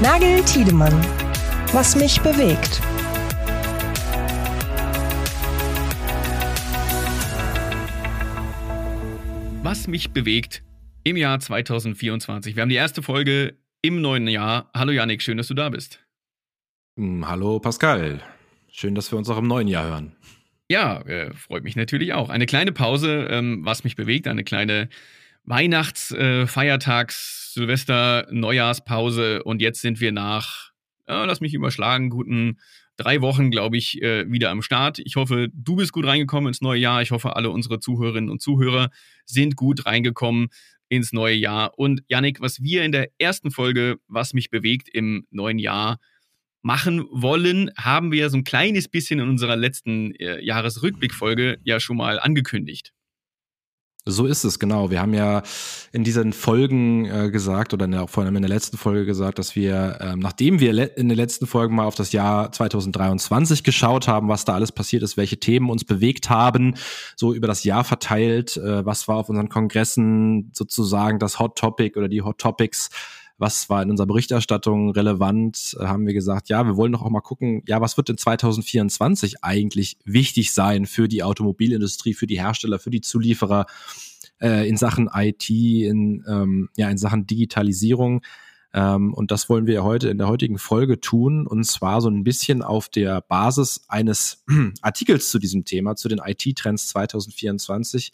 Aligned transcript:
Nagel 0.00 0.44
Tiedemann. 0.44 0.92
Was 1.72 1.96
mich 1.96 2.20
bewegt. 2.20 2.80
Was 9.64 9.88
mich 9.88 10.12
bewegt 10.12 10.62
im 11.02 11.16
Jahr 11.16 11.40
2024. 11.40 12.54
Wir 12.54 12.62
haben 12.62 12.68
die 12.68 12.76
erste 12.76 13.02
Folge 13.02 13.56
im 13.82 14.00
neuen 14.00 14.28
Jahr. 14.28 14.70
Hallo 14.72 14.92
Janik, 14.92 15.20
schön, 15.20 15.36
dass 15.36 15.48
du 15.48 15.54
da 15.54 15.68
bist. 15.68 15.98
Hm, 16.96 17.26
hallo 17.26 17.58
Pascal. 17.58 18.20
Schön, 18.70 18.94
dass 18.94 19.10
wir 19.10 19.18
uns 19.18 19.28
auch 19.28 19.38
im 19.38 19.48
neuen 19.48 19.66
Jahr 19.66 19.86
hören. 19.86 20.12
Ja, 20.70 21.00
äh, 21.00 21.34
freut 21.34 21.64
mich 21.64 21.74
natürlich 21.74 22.12
auch. 22.12 22.28
Eine 22.28 22.46
kleine 22.46 22.70
Pause, 22.70 23.26
ähm, 23.30 23.62
was 23.64 23.82
mich 23.82 23.96
bewegt, 23.96 24.28
eine 24.28 24.44
kleine 24.44 24.90
Weihnachts-, 25.48 26.12
äh, 26.12 26.46
Feiertags-, 26.46 27.54
Silvester-, 27.54 28.26
Neujahrspause 28.30 29.42
und 29.42 29.62
jetzt 29.62 29.80
sind 29.80 30.00
wir 30.00 30.12
nach, 30.12 30.72
äh, 31.06 31.24
lass 31.24 31.40
mich 31.40 31.54
überschlagen, 31.54 32.10
guten 32.10 32.58
drei 32.98 33.22
Wochen, 33.22 33.50
glaube 33.50 33.78
ich, 33.78 34.02
äh, 34.02 34.30
wieder 34.30 34.50
am 34.50 34.60
Start. 34.60 34.98
Ich 34.98 35.16
hoffe, 35.16 35.48
du 35.52 35.76
bist 35.76 35.92
gut 35.92 36.04
reingekommen 36.04 36.48
ins 36.48 36.60
neue 36.60 36.80
Jahr. 36.80 37.00
Ich 37.00 37.12
hoffe, 37.12 37.36
alle 37.36 37.50
unsere 37.50 37.80
Zuhörerinnen 37.80 38.28
und 38.28 38.42
Zuhörer 38.42 38.90
sind 39.24 39.56
gut 39.56 39.86
reingekommen 39.86 40.48
ins 40.88 41.12
neue 41.12 41.36
Jahr. 41.36 41.78
Und 41.78 42.02
Yannick, 42.08 42.40
was 42.40 42.62
wir 42.62 42.84
in 42.84 42.92
der 42.92 43.08
ersten 43.18 43.50
Folge, 43.50 43.98
was 44.08 44.34
mich 44.34 44.50
bewegt 44.50 44.88
im 44.92 45.26
neuen 45.30 45.58
Jahr, 45.58 45.98
machen 46.60 47.06
wollen, 47.10 47.70
haben 47.78 48.10
wir 48.10 48.28
so 48.30 48.36
ein 48.36 48.44
kleines 48.44 48.88
bisschen 48.88 49.20
in 49.20 49.28
unserer 49.28 49.56
letzten 49.56 50.14
äh, 50.16 50.44
Jahresrückblickfolge 50.44 51.58
ja 51.62 51.80
schon 51.80 51.96
mal 51.96 52.18
angekündigt. 52.18 52.92
So 54.10 54.24
ist 54.24 54.44
es, 54.44 54.58
genau. 54.58 54.90
Wir 54.90 55.02
haben 55.02 55.12
ja 55.12 55.42
in 55.92 56.02
diesen 56.02 56.32
Folgen 56.32 57.04
äh, 57.04 57.30
gesagt 57.30 57.74
oder 57.74 57.84
in 57.84 57.90
der, 57.90 58.08
vor 58.08 58.24
allem 58.24 58.36
in 58.36 58.42
der 58.42 58.48
letzten 58.48 58.78
Folge 58.78 59.04
gesagt, 59.04 59.38
dass 59.38 59.54
wir, 59.54 59.98
ähm, 60.00 60.20
nachdem 60.20 60.60
wir 60.60 60.96
in 60.96 61.10
den 61.10 61.16
letzten 61.16 61.46
Folgen 61.46 61.74
mal 61.74 61.84
auf 61.84 61.94
das 61.94 62.12
Jahr 62.12 62.50
2023 62.50 63.62
geschaut 63.62 64.08
haben, 64.08 64.28
was 64.28 64.46
da 64.46 64.54
alles 64.54 64.72
passiert 64.72 65.02
ist, 65.02 65.18
welche 65.18 65.38
Themen 65.38 65.68
uns 65.68 65.84
bewegt 65.84 66.30
haben, 66.30 66.74
so 67.16 67.34
über 67.34 67.46
das 67.46 67.64
Jahr 67.64 67.84
verteilt, 67.84 68.56
äh, 68.56 68.86
was 68.86 69.08
war 69.08 69.16
auf 69.16 69.28
unseren 69.28 69.50
Kongressen 69.50 70.50
sozusagen 70.54 71.18
das 71.18 71.38
Hot 71.38 71.58
Topic 71.58 71.98
oder 71.98 72.08
die 72.08 72.22
Hot 72.22 72.38
Topics, 72.38 72.88
was 73.38 73.70
war 73.70 73.82
in 73.82 73.90
unserer 73.90 74.08
Berichterstattung 74.08 74.90
relevant, 74.90 75.76
äh, 75.80 75.86
haben 75.86 76.06
wir 76.06 76.12
gesagt, 76.12 76.48
ja, 76.48 76.64
wir 76.66 76.76
wollen 76.76 76.92
doch 76.92 77.02
auch 77.02 77.10
mal 77.10 77.20
gucken, 77.20 77.62
ja, 77.66 77.80
was 77.80 77.96
wird 77.96 78.10
in 78.10 78.18
2024 78.18 79.44
eigentlich 79.44 79.96
wichtig 80.04 80.52
sein 80.52 80.86
für 80.86 81.08
die 81.08 81.22
Automobilindustrie, 81.22 82.14
für 82.14 82.26
die 82.26 82.40
Hersteller, 82.40 82.78
für 82.78 82.90
die 82.90 83.00
Zulieferer 83.00 83.66
äh, 84.40 84.68
in 84.68 84.76
Sachen 84.76 85.08
IT, 85.12 85.48
in, 85.50 86.24
ähm, 86.28 86.68
ja, 86.76 86.88
in 86.88 86.98
Sachen 86.98 87.26
Digitalisierung. 87.26 88.22
Ähm, 88.74 89.14
und 89.14 89.30
das 89.30 89.48
wollen 89.48 89.66
wir 89.66 89.82
heute 89.82 90.08
in 90.08 90.18
der 90.18 90.28
heutigen 90.28 90.58
Folge 90.58 91.00
tun, 91.00 91.46
und 91.46 91.64
zwar 91.64 92.00
so 92.00 92.08
ein 92.08 92.24
bisschen 92.24 92.62
auf 92.62 92.88
der 92.88 93.20
Basis 93.22 93.82
eines 93.88 94.44
Artikels 94.82 95.30
zu 95.30 95.38
diesem 95.38 95.64
Thema, 95.64 95.96
zu 95.96 96.08
den 96.08 96.20
IT-Trends 96.24 96.88
2024 96.88 98.12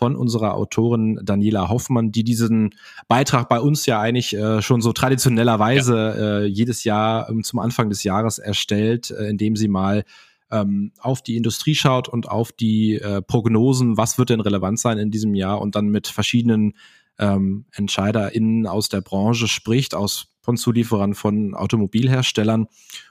von 0.00 0.16
unserer 0.16 0.54
Autorin 0.54 1.20
Daniela 1.22 1.68
Hoffmann, 1.68 2.10
die 2.10 2.24
diesen 2.24 2.74
Beitrag 3.06 3.50
bei 3.50 3.60
uns 3.60 3.84
ja 3.84 4.00
eigentlich 4.00 4.34
äh, 4.34 4.62
schon 4.62 4.80
so 4.80 4.94
traditionellerweise 4.94 5.94
ja. 5.94 6.38
äh, 6.38 6.44
jedes 6.46 6.84
Jahr 6.84 7.28
ähm, 7.28 7.44
zum 7.44 7.58
Anfang 7.58 7.90
des 7.90 8.02
Jahres 8.02 8.38
erstellt, 8.38 9.10
äh, 9.10 9.28
indem 9.28 9.56
sie 9.56 9.68
mal 9.68 10.04
ähm, 10.50 10.92
auf 10.98 11.22
die 11.22 11.36
Industrie 11.36 11.74
schaut 11.74 12.08
und 12.08 12.28
auf 12.28 12.52
die 12.52 12.96
äh, 12.96 13.22
Prognosen, 13.22 13.96
was 13.96 14.18
wird 14.18 14.30
denn 14.30 14.40
relevant 14.40 14.78
sein 14.78 14.98
in 14.98 15.10
diesem 15.10 15.34
Jahr 15.34 15.60
und 15.60 15.74
dann 15.74 15.88
mit 15.88 16.08
verschiedenen 16.08 16.74
ähm, 17.18 17.66
EntscheiderInnen 17.72 18.66
aus 18.66 18.88
der 18.88 19.00
Branche 19.02 19.46
spricht, 19.46 19.94
aus 19.94 20.30
von 20.42 20.56
Zulieferern 20.56 21.14
von 21.14 21.54
Automobilherstellern. 21.54 22.66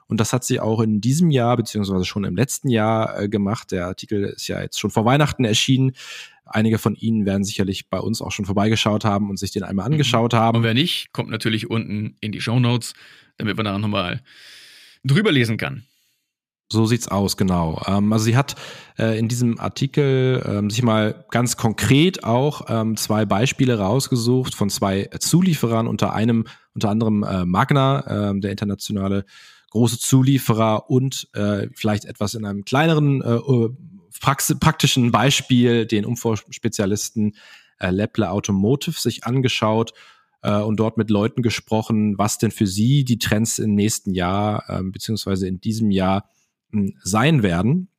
Und 0.07 0.19
das 0.19 0.33
hat 0.33 0.43
sie 0.43 0.59
auch 0.59 0.81
in 0.81 0.99
diesem 0.99 1.29
Jahr, 1.29 1.55
beziehungsweise 1.55 2.05
schon 2.05 2.23
im 2.23 2.35
letzten 2.35 2.69
Jahr 2.69 3.19
äh, 3.19 3.29
gemacht. 3.29 3.71
Der 3.71 3.85
Artikel 3.85 4.23
ist 4.23 4.47
ja 4.47 4.61
jetzt 4.61 4.79
schon 4.79 4.89
vor 4.89 5.05
Weihnachten 5.05 5.45
erschienen. 5.45 5.91
Einige 6.45 6.79
von 6.79 6.95
Ihnen 6.95 7.25
werden 7.25 7.43
sicherlich 7.43 7.89
bei 7.89 7.99
uns 7.99 8.21
auch 8.21 8.31
schon 8.31 8.45
vorbeigeschaut 8.45 9.05
haben 9.05 9.29
und 9.29 9.37
sich 9.37 9.51
den 9.51 9.63
einmal 9.63 9.87
mhm. 9.87 9.93
angeschaut 9.93 10.33
haben. 10.33 10.57
Und 10.57 10.63
wer 10.63 10.73
nicht, 10.73 11.13
kommt 11.13 11.29
natürlich 11.29 11.69
unten 11.69 12.15
in 12.19 12.31
die 12.31 12.41
Show 12.41 12.59
Notes, 12.59 12.93
damit 13.37 13.55
man 13.55 13.65
da 13.65 13.77
nochmal 13.77 14.21
drüber 15.03 15.31
lesen 15.31 15.57
kann. 15.57 15.83
So 16.71 16.85
sieht's 16.85 17.07
aus, 17.07 17.35
genau. 17.35 17.81
Ähm, 17.87 18.13
also 18.13 18.25
sie 18.25 18.37
hat 18.37 18.55
äh, 18.99 19.17
in 19.17 19.27
diesem 19.27 19.59
Artikel 19.59 20.43
ähm, 20.45 20.69
sich 20.69 20.83
mal 20.83 21.25
ganz 21.31 21.57
konkret 21.57 22.23
auch 22.23 22.65
ähm, 22.67 22.95
zwei 22.95 23.25
Beispiele 23.25 23.79
rausgesucht 23.79 24.53
von 24.53 24.69
zwei 24.69 25.09
Zulieferern, 25.19 25.87
unter 25.87 26.13
einem, 26.13 26.45
unter 26.75 26.89
anderem 26.89 27.23
äh, 27.23 27.43
Magna, 27.45 28.31
äh, 28.31 28.39
der 28.39 28.51
internationale 28.51 29.25
große 29.71 29.97
Zulieferer 29.97 30.89
und 30.91 31.27
äh, 31.33 31.67
vielleicht 31.73 32.05
etwas 32.05 32.35
in 32.35 32.45
einem 32.45 32.65
kleineren 32.65 33.21
äh, 33.21 33.69
praktischen 34.19 35.11
Beispiel 35.11 35.87
den 35.87 36.05
Umvorspezialisten 36.05 37.35
äh, 37.79 37.89
Lepple 37.89 38.29
Automotive 38.29 38.99
sich 38.99 39.23
angeschaut 39.23 39.93
äh, 40.43 40.59
und 40.59 40.79
dort 40.79 40.97
mit 40.97 41.09
Leuten 41.09 41.41
gesprochen, 41.41 42.17
was 42.17 42.37
denn 42.37 42.51
für 42.51 42.67
sie 42.67 43.05
die 43.05 43.17
Trends 43.17 43.57
im 43.57 43.73
nächsten 43.73 44.13
Jahr 44.13 44.63
äh, 44.67 44.83
beziehungsweise 44.83 45.47
in 45.47 45.61
diesem 45.61 45.89
Jahr 45.89 46.29
sein 47.03 47.43
werden. 47.43 47.89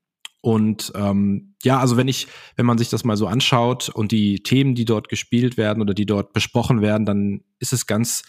Und 0.42 0.92
ähm, 0.94 1.54
ja, 1.62 1.78
also 1.78 1.96
wenn 1.96 2.08
ich, 2.08 2.26
wenn 2.56 2.66
man 2.66 2.78
sich 2.78 2.88
das 2.88 3.04
mal 3.04 3.16
so 3.16 3.26
anschaut 3.26 3.90
und 3.90 4.10
die 4.10 4.42
Themen, 4.42 4.74
die 4.74 4.86
dort 4.86 5.08
gespielt 5.08 5.56
werden 5.56 5.82
oder 5.82 5.92
die 5.92 6.06
dort 6.06 6.32
besprochen 6.32 6.80
werden, 6.80 7.04
dann 7.04 7.42
ist 7.58 7.74
es 7.74 7.86
ganz 7.86 8.22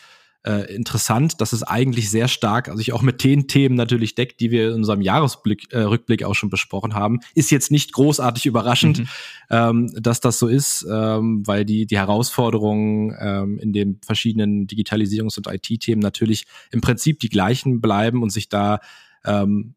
äh, 0.44 0.74
interessant, 0.74 1.40
dass 1.40 1.54
es 1.54 1.64
eigentlich 1.64 2.10
sehr 2.10 2.28
stark, 2.28 2.68
also 2.68 2.80
sich 2.80 2.94
auch 2.94 3.04
mit 3.04 3.24
den 3.24 3.48
Themen 3.48 3.76
natürlich 3.76 4.16
deckt, 4.16 4.40
die 4.40 4.50
wir 4.50 4.70
in 4.70 4.76
unserem 4.76 5.02
Jahresrückblick 5.02 5.72
äh, 5.72 5.82
Rückblick 5.82 6.24
auch 6.24 6.34
schon 6.34 6.50
besprochen 6.50 6.96
haben. 6.96 7.20
Ist 7.36 7.52
jetzt 7.52 7.72
nicht 7.72 7.94
großartig 7.94 8.46
überraschend, 8.48 9.00
mhm. 9.00 9.08
ähm, 9.52 9.94
dass 10.02 10.20
das 10.20 10.40
so 10.40 10.48
ist, 10.48 10.86
ähm, 10.92 11.44
weil 11.46 11.64
die, 11.64 11.86
die 11.86 11.98
Herausforderungen 11.98 13.16
ähm, 13.20 13.60
in 13.60 13.72
den 13.72 14.00
verschiedenen 14.04 14.68
Digitalisierungs- 14.68 15.38
und 15.38 15.48
IT-Themen 15.48 16.02
natürlich 16.02 16.46
im 16.72 16.82
Prinzip 16.82 17.20
die 17.20 17.30
gleichen 17.30 17.80
bleiben 17.80 18.24
und 18.24 18.32
sich 18.32 18.50
da 18.50 18.80
ähm, 19.24 19.76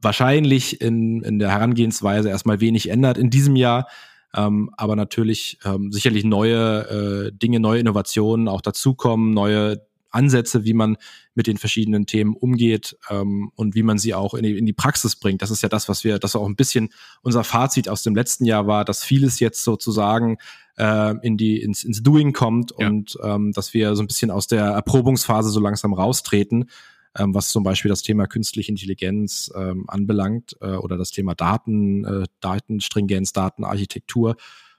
wahrscheinlich 0.00 0.80
in, 0.80 1.22
in 1.22 1.38
der 1.38 1.50
Herangehensweise 1.50 2.28
erstmal 2.28 2.60
wenig 2.60 2.90
ändert 2.90 3.18
in 3.18 3.30
diesem 3.30 3.56
Jahr. 3.56 3.88
Ähm, 4.34 4.70
aber 4.76 4.96
natürlich 4.96 5.58
ähm, 5.64 5.92
sicherlich 5.92 6.24
neue 6.24 7.28
äh, 7.28 7.32
Dinge, 7.32 7.60
neue 7.60 7.80
Innovationen 7.80 8.48
auch 8.48 8.60
dazukommen, 8.60 9.32
neue 9.32 9.86
Ansätze, 10.10 10.64
wie 10.64 10.72
man 10.72 10.96
mit 11.34 11.46
den 11.46 11.58
verschiedenen 11.58 12.06
Themen 12.06 12.34
umgeht 12.34 12.96
ähm, 13.10 13.50
und 13.54 13.74
wie 13.74 13.82
man 13.82 13.98
sie 13.98 14.14
auch 14.14 14.34
in 14.34 14.42
die, 14.42 14.56
in 14.56 14.66
die 14.66 14.72
Praxis 14.72 15.16
bringt. 15.16 15.42
Das 15.42 15.50
ist 15.50 15.62
ja 15.62 15.68
das, 15.68 15.88
was 15.88 16.04
wir, 16.04 16.18
das 16.18 16.34
auch 16.34 16.46
ein 16.46 16.56
bisschen 16.56 16.88
unser 17.22 17.44
Fazit 17.44 17.88
aus 17.88 18.02
dem 18.02 18.14
letzten 18.14 18.44
Jahr 18.44 18.66
war, 18.66 18.84
dass 18.84 19.04
vieles 19.04 19.38
jetzt 19.40 19.62
sozusagen 19.62 20.38
äh, 20.78 21.14
in 21.22 21.36
die 21.36 21.60
ins, 21.60 21.84
ins 21.84 22.02
Doing 22.02 22.32
kommt 22.32 22.72
ja. 22.78 22.88
und 22.88 23.16
ähm, 23.22 23.52
dass 23.52 23.74
wir 23.74 23.94
so 23.94 24.02
ein 24.02 24.06
bisschen 24.06 24.30
aus 24.30 24.46
der 24.46 24.64
Erprobungsphase 24.64 25.50
so 25.50 25.60
langsam 25.60 25.92
raustreten, 25.92 26.70
ähm, 27.18 27.34
was 27.34 27.50
zum 27.50 27.62
Beispiel 27.62 27.88
das 27.88 28.02
Thema 28.02 28.26
künstliche 28.26 28.70
Intelligenz 28.70 29.50
ähm, 29.54 29.84
anbelangt 29.88 30.56
äh, 30.60 30.76
oder 30.76 30.96
das 30.96 31.10
Thema 31.10 31.34
Daten, 31.34 32.04
äh, 32.04 32.24
Datenstringenz, 32.40 33.32
Datenarchitektur 33.32 34.36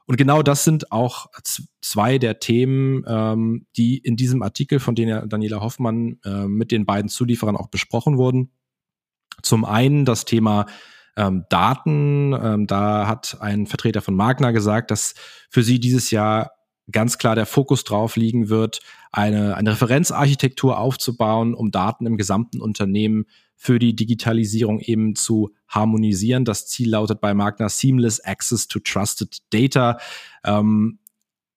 und 0.07 0.15
genau 0.15 0.41
das 0.41 0.63
sind 0.63 0.91
auch 0.93 1.27
zwei 1.81 2.17
der 2.17 2.39
Themen, 2.39 3.03
ähm, 3.07 3.67
die 3.75 3.97
in 3.97 4.15
diesem 4.15 4.41
Artikel 4.41 4.79
von 4.79 4.95
Daniela 4.95 5.59
Hoffmann 5.59 6.17
äh, 6.23 6.47
mit 6.47 6.71
den 6.71 6.85
beiden 6.85 7.09
Zulieferern 7.09 7.57
auch 7.57 7.67
besprochen 7.67 8.17
wurden. 8.17 8.51
Zum 9.43 9.65
einen 9.65 10.05
das 10.05 10.23
Thema 10.23 10.65
ähm, 11.17 11.43
Daten. 11.49 12.33
Ähm, 12.33 12.67
da 12.67 13.05
hat 13.05 13.37
ein 13.41 13.67
Vertreter 13.67 14.01
von 14.01 14.15
Magna 14.15 14.51
gesagt, 14.51 14.91
dass 14.91 15.13
für 15.49 15.61
sie 15.61 15.77
dieses 15.77 16.09
Jahr 16.09 16.51
ganz 16.91 17.17
klar 17.17 17.35
der 17.35 17.45
Fokus 17.45 17.83
drauf 17.83 18.15
liegen 18.15 18.49
wird, 18.49 18.79
eine, 19.11 19.55
eine 19.55 19.71
Referenzarchitektur 19.71 20.77
aufzubauen, 20.77 21.53
um 21.53 21.71
Daten 21.71 22.05
im 22.05 22.17
gesamten 22.17 22.61
Unternehmen 22.61 23.25
für 23.55 23.79
die 23.79 23.95
Digitalisierung 23.95 24.79
eben 24.79 25.15
zu 25.15 25.53
harmonisieren. 25.67 26.45
Das 26.45 26.67
Ziel 26.67 26.91
lautet 26.91 27.19
bei 27.19 27.33
Magna 27.33 27.69
Seamless 27.69 28.19
Access 28.19 28.67
to 28.67 28.79
Trusted 28.79 29.39
Data. 29.49 29.97
Ähm, 30.43 30.99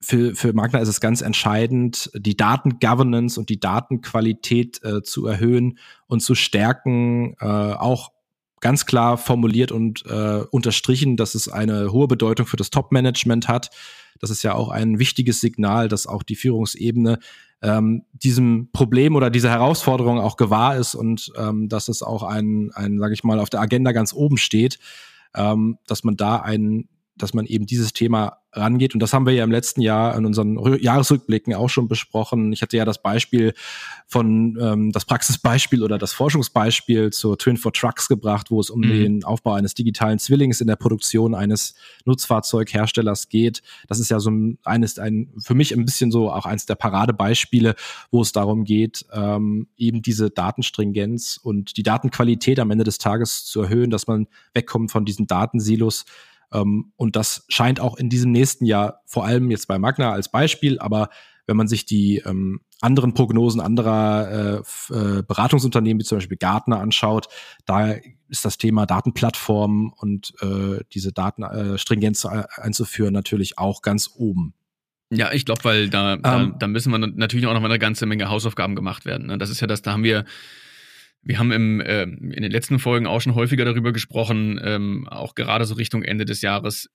für, 0.01 0.35
für 0.35 0.55
Magna 0.55 0.79
ist 0.79 0.89
es 0.89 1.01
ganz 1.01 1.21
entscheidend, 1.21 2.11
die 2.15 2.37
Datengovernance 2.37 3.39
und 3.39 3.51
die 3.51 3.61
Datenqualität 3.61 4.83
äh, 4.83 5.03
zu 5.03 5.27
erhöhen 5.27 5.79
und 6.07 6.21
zu 6.21 6.35
stärken, 6.35 7.35
äh, 7.39 7.45
auch 7.45 8.13
ganz 8.61 8.87
klar 8.87 9.19
formuliert 9.19 9.73
und 9.73 10.05
äh, 10.07 10.45
unterstrichen, 10.51 11.17
dass 11.17 11.35
es 11.35 11.49
eine 11.49 11.93
hohe 11.93 12.09
Bedeutung 12.09 12.47
für 12.47 12.57
das 12.57 12.71
Top-Management 12.71 13.49
hat. 13.49 13.71
Das 14.21 14.31
ist 14.31 14.43
ja 14.43 14.55
auch 14.55 14.69
ein 14.69 14.99
wichtiges 14.99 15.41
Signal, 15.41 15.89
dass 15.89 16.07
auch 16.07 16.23
die 16.23 16.37
Führungsebene 16.37 17.19
ähm, 17.63 18.05
diesem 18.13 18.69
Problem 18.73 19.17
oder 19.17 19.31
dieser 19.31 19.51
Herausforderung 19.51 20.19
auch 20.19 20.37
gewahr 20.37 20.77
ist 20.77 20.95
und 20.95 21.33
ähm, 21.37 21.69
dass 21.69 21.89
es 21.89 22.03
auch 22.03 22.23
ein, 22.23 22.71
ein 22.75 22.99
sage 22.99 23.15
ich 23.15 23.25
mal, 23.25 23.39
auf 23.39 23.51
der 23.51 23.61
Agenda 23.61 23.93
ganz 23.93 24.13
oben 24.13 24.39
steht, 24.39 24.79
ähm, 25.35 25.79
dass 25.87 26.05
man 26.05 26.17
da 26.17 26.37
ein, 26.37 26.89
dass 27.17 27.35
man 27.35 27.47
eben 27.47 27.67
dieses 27.67 27.93
Thema 27.93 28.40
rangeht. 28.53 28.95
Und 28.95 29.01
das 29.01 29.13
haben 29.13 29.27
wir 29.27 29.33
ja 29.33 29.45
im 29.45 29.51
letzten 29.51 29.81
Jahr 29.81 30.17
in 30.17 30.27
unseren 30.27 30.59
Jahresrückblicken 30.81 31.55
auch 31.55 31.69
schon 31.69 31.89
besprochen. 31.89 32.53
Ich 32.53 32.63
hatte 32.63 32.77
ja 32.77 32.85
das 32.85 33.01
Beispiel 33.03 33.55
von 34.07 34.59
ähm, 34.61 34.93
das 34.93 35.05
Praxisbeispiel 35.05 35.83
oder 35.83 35.99
das 35.99 36.13
Forschungsbeispiel 36.13 37.11
zur 37.11 37.39
Twin 37.39 37.57
for 37.57 37.73
Trucks 37.73 38.09
gebracht, 38.09 38.51
wo 38.51 38.61
es 38.61 38.71
um 38.71 38.81
mhm. 38.81 38.89
den 38.89 39.25
Aufbau 39.25 39.53
eines 39.53 39.75
digitalen 39.75 40.19
Zwillings 40.19 40.61
in 40.61 40.67
der 40.67 40.77
Produktion 40.77 41.35
eines 41.35 41.75
Nutzfahrzeugherstellers 42.05 43.29
geht. 43.29 43.63
Das 43.89 44.01
ist 44.01 44.11
ja 44.11 44.19
so 44.19 44.31
ein, 44.31 44.59
eines, 44.65 44.99
ein, 44.99 45.33
für 45.39 45.55
mich 45.55 45.73
ein 45.73 45.85
bisschen 45.85 46.11
so 46.11 46.31
auch 46.31 46.47
eins 46.47 46.67
der 46.67 46.75
Paradebeispiele, 46.75 47.77
wo 48.11 48.23
es 48.23 48.33
darum 48.33 48.65
geht, 48.65 49.07
ähm, 49.13 49.69
eben 49.77 50.03
diese 50.03 50.31
Datenstringenz 50.31 51.39
und 51.41 51.77
die 51.77 51.83
Datenqualität 51.83 52.59
am 52.59 52.71
Ende 52.71 52.85
des 52.85 52.99
Tages 52.99 53.45
zu 53.45 53.63
erhöhen, 53.63 53.91
dass 53.91 54.07
man 54.07 54.27
wegkommt 54.55 54.91
von 54.91 55.05
diesen 55.05 55.27
Datensilos 55.27 56.05
ähm, 56.53 56.93
und 56.97 57.17
das 57.17 57.45
scheint 57.49 57.81
auch 57.81 57.97
in 57.97 58.09
diesem 58.09 58.33
nächsten 58.33 58.65
Jahr, 58.65 59.03
vor 59.07 59.25
allem 59.25 59.51
jetzt 59.51 59.69
bei 59.69 59.79
Magna 59.79 60.13
als 60.13 60.31
Beispiel, 60.31 60.79
aber 60.79 61.09
wenn 61.47 61.57
man 61.57 61.69
sich 61.69 61.85
die 61.85 62.19
ähm, 62.19 62.61
anderen 62.81 63.13
Prognosen 63.13 63.61
anderer 63.61 64.63
äh, 64.91 64.95
äh, 64.95 65.23
Beratungsunternehmen, 65.23 66.01
wie 66.01 66.05
zum 66.05 66.19
Beispiel 66.19 66.37
Gartner, 66.37 66.81
anschaut, 66.81 67.29
da 67.67 67.95
ist 68.29 68.45
das 68.45 68.57
Thema 68.57 68.87
Datenplattformen 68.87 69.93
und 69.95 70.33
äh, 70.41 70.85
diese 70.93 71.13
Datenstringenz 71.13 72.25
äh, 72.25 72.45
einzuführen 72.57 73.13
natürlich 73.13 73.59
auch 73.59 73.83
ganz 73.83 74.11
oben. 74.15 74.55
Ja, 75.13 75.33
ich 75.33 75.45
glaube, 75.45 75.65
weil 75.65 75.91
da, 75.91 76.15
um, 76.15 76.23
da, 76.23 76.41
ähm. 76.41 76.55
da 76.59 76.69
müssen 76.69 76.93
wir 76.93 76.99
natürlich 76.99 77.47
auch 77.47 77.55
noch 77.55 77.61
mal 77.61 77.67
eine 77.67 77.81
ganze 77.81 78.07
Menge 78.07 78.29
Hausaufgaben 78.29 78.77
gemacht 78.77 79.05
werden. 79.05 79.27
Ne? 79.27 79.39
Das 79.39 79.51
ist 79.51 79.61
ja 79.61 79.67
das, 79.67 79.83
da 79.83 79.93
haben 79.93 80.05
wir 80.05 80.25
wir 81.23 81.39
haben 81.39 81.53
im, 81.53 81.81
äh, 81.81 82.03
in 82.03 82.43
den 82.43 82.51
letzten 82.51 82.79
Folgen 82.79 83.07
auch 83.07 83.21
schon 83.21 83.35
häufiger 83.35 83.65
darüber 83.65 83.93
gesprochen, 83.93 84.61
ähm, 84.63 85.09
auch 85.09 85.35
gerade 85.35 85.65
so 85.65 85.75
Richtung 85.75 86.03
Ende 86.03 86.25
des 86.25 86.43
Jahres 86.43 86.89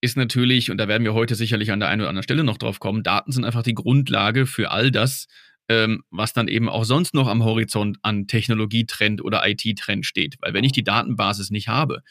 ist 0.00 0.16
natürlich, 0.16 0.70
und 0.70 0.78
da 0.78 0.86
werden 0.86 1.04
wir 1.04 1.14
heute 1.14 1.34
sicherlich 1.34 1.72
an 1.72 1.80
der 1.80 1.88
einen 1.88 2.02
oder 2.02 2.10
anderen 2.10 2.22
Stelle 2.22 2.44
noch 2.44 2.58
drauf 2.58 2.78
kommen, 2.78 3.02
Daten 3.02 3.32
sind 3.32 3.44
einfach 3.44 3.64
die 3.64 3.74
Grundlage 3.74 4.46
für 4.46 4.70
all 4.70 4.90
das, 4.92 5.26
ähm, 5.68 6.02
was 6.10 6.32
dann 6.32 6.48
eben 6.48 6.68
auch 6.68 6.84
sonst 6.84 7.14
noch 7.14 7.26
am 7.26 7.42
Horizont 7.44 7.98
an 8.02 8.26
Technologietrend 8.26 9.22
oder 9.22 9.46
IT-Trend 9.46 10.06
steht. 10.06 10.36
Weil 10.40 10.54
wenn 10.54 10.64
ich 10.64 10.72
die 10.72 10.84
Datenbasis 10.84 11.50
nicht 11.50 11.68
habe, 11.68 12.02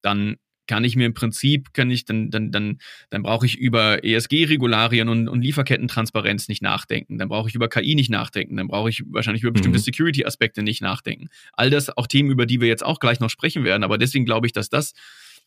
dann 0.00 0.36
kann 0.66 0.84
ich 0.84 0.96
mir 0.96 1.06
im 1.06 1.14
Prinzip, 1.14 1.72
kann 1.72 1.90
ich, 1.90 2.04
dann, 2.04 2.30
dann, 2.30 2.50
dann, 2.50 2.78
dann 3.10 3.22
brauche 3.22 3.46
ich 3.46 3.58
über 3.58 4.04
ESG-Regularien 4.04 5.08
und, 5.08 5.28
und 5.28 5.42
Lieferkettentransparenz 5.42 6.48
nicht 6.48 6.62
nachdenken. 6.62 7.18
Dann 7.18 7.28
brauche 7.28 7.48
ich 7.48 7.54
über 7.54 7.68
KI 7.68 7.94
nicht 7.94 8.10
nachdenken. 8.10 8.56
Dann 8.56 8.68
brauche 8.68 8.88
ich 8.88 9.02
wahrscheinlich 9.06 9.42
über 9.42 9.52
bestimmte 9.52 9.78
mhm. 9.78 9.82
Security-Aspekte 9.82 10.62
nicht 10.62 10.80
nachdenken. 10.80 11.28
All 11.52 11.70
das 11.70 11.96
auch 11.96 12.06
Themen, 12.06 12.30
über 12.30 12.46
die 12.46 12.60
wir 12.60 12.68
jetzt 12.68 12.84
auch 12.84 12.98
gleich 12.98 13.20
noch 13.20 13.30
sprechen 13.30 13.64
werden. 13.64 13.84
Aber 13.84 13.98
deswegen 13.98 14.24
glaube 14.24 14.46
ich, 14.46 14.52
dass 14.52 14.68
das 14.68 14.92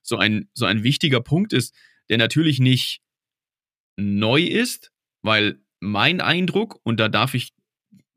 so 0.02 0.18
ein, 0.18 0.50
so 0.54 0.66
ein 0.66 0.84
wichtiger 0.84 1.22
Punkt 1.22 1.54
ist, 1.54 1.74
der 2.10 2.18
natürlich 2.18 2.60
nicht 2.60 3.02
neu 3.98 4.42
ist, 4.42 4.92
weil 5.22 5.60
mein 5.80 6.22
Eindruck, 6.22 6.80
und 6.84 7.00
da 7.00 7.10
darf 7.10 7.34
ich 7.34 7.54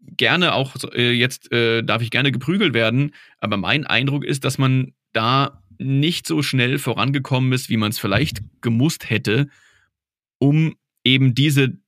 gerne 0.00 0.54
auch 0.54 0.76
äh, 0.92 1.12
jetzt, 1.12 1.52
äh, 1.52 1.82
darf 1.82 2.02
ich 2.02 2.10
gerne 2.10 2.32
geprügelt 2.32 2.74
werden, 2.74 3.14
aber 3.38 3.56
mein 3.56 3.86
Eindruck 3.86 4.24
ist, 4.24 4.44
dass 4.44 4.58
man 4.58 4.94
da 5.12 5.62
nicht 5.80 6.26
so 6.26 6.42
schnell 6.42 6.78
vorangekommen 6.78 7.52
ist, 7.52 7.70
wie 7.70 7.76
man 7.76 7.90
es 7.90 7.98
vielleicht 7.98 8.42
gemusst 8.60 9.08
hätte, 9.08 9.48
um 10.38 10.76
eben 11.04 11.34
diese 11.34 11.78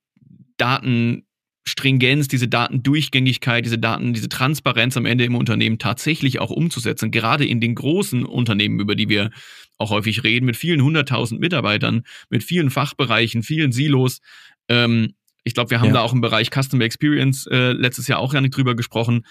Datenstringenz, 0.56 2.28
diese 2.28 2.48
Datendurchgängigkeit, 2.48 3.64
diese 3.64 3.78
Daten, 3.78 4.14
diese 4.14 4.28
Transparenz 4.28 4.96
am 4.96 5.06
Ende 5.06 5.24
im 5.24 5.34
Unternehmen 5.34 5.78
tatsächlich 5.78 6.40
auch 6.40 6.50
umzusetzen. 6.50 7.10
Gerade 7.10 7.44
in 7.44 7.60
den 7.60 7.74
großen 7.74 8.24
Unternehmen, 8.24 8.80
über 8.80 8.94
die 8.94 9.08
wir 9.08 9.30
auch 9.76 9.90
häufig 9.90 10.24
reden, 10.24 10.46
mit 10.46 10.56
vielen 10.56 10.82
hunderttausend 10.82 11.40
Mitarbeitern, 11.40 12.04
mit 12.30 12.42
vielen 12.44 12.70
Fachbereichen, 12.70 13.42
vielen 13.42 13.72
Silos. 13.72 14.20
Ähm, 14.68 15.14
ich 15.44 15.54
glaube, 15.54 15.70
wir 15.70 15.80
haben 15.80 15.88
ja. 15.88 15.94
da 15.94 16.00
auch 16.00 16.12
im 16.12 16.20
Bereich 16.20 16.50
Customer 16.50 16.84
Experience 16.84 17.46
äh, 17.46 17.72
letztes 17.72 18.06
Jahr 18.06 18.20
auch 18.20 18.32
ja 18.32 18.40
nicht 18.40 18.56
drüber 18.56 18.74
gesprochen. 18.74 19.26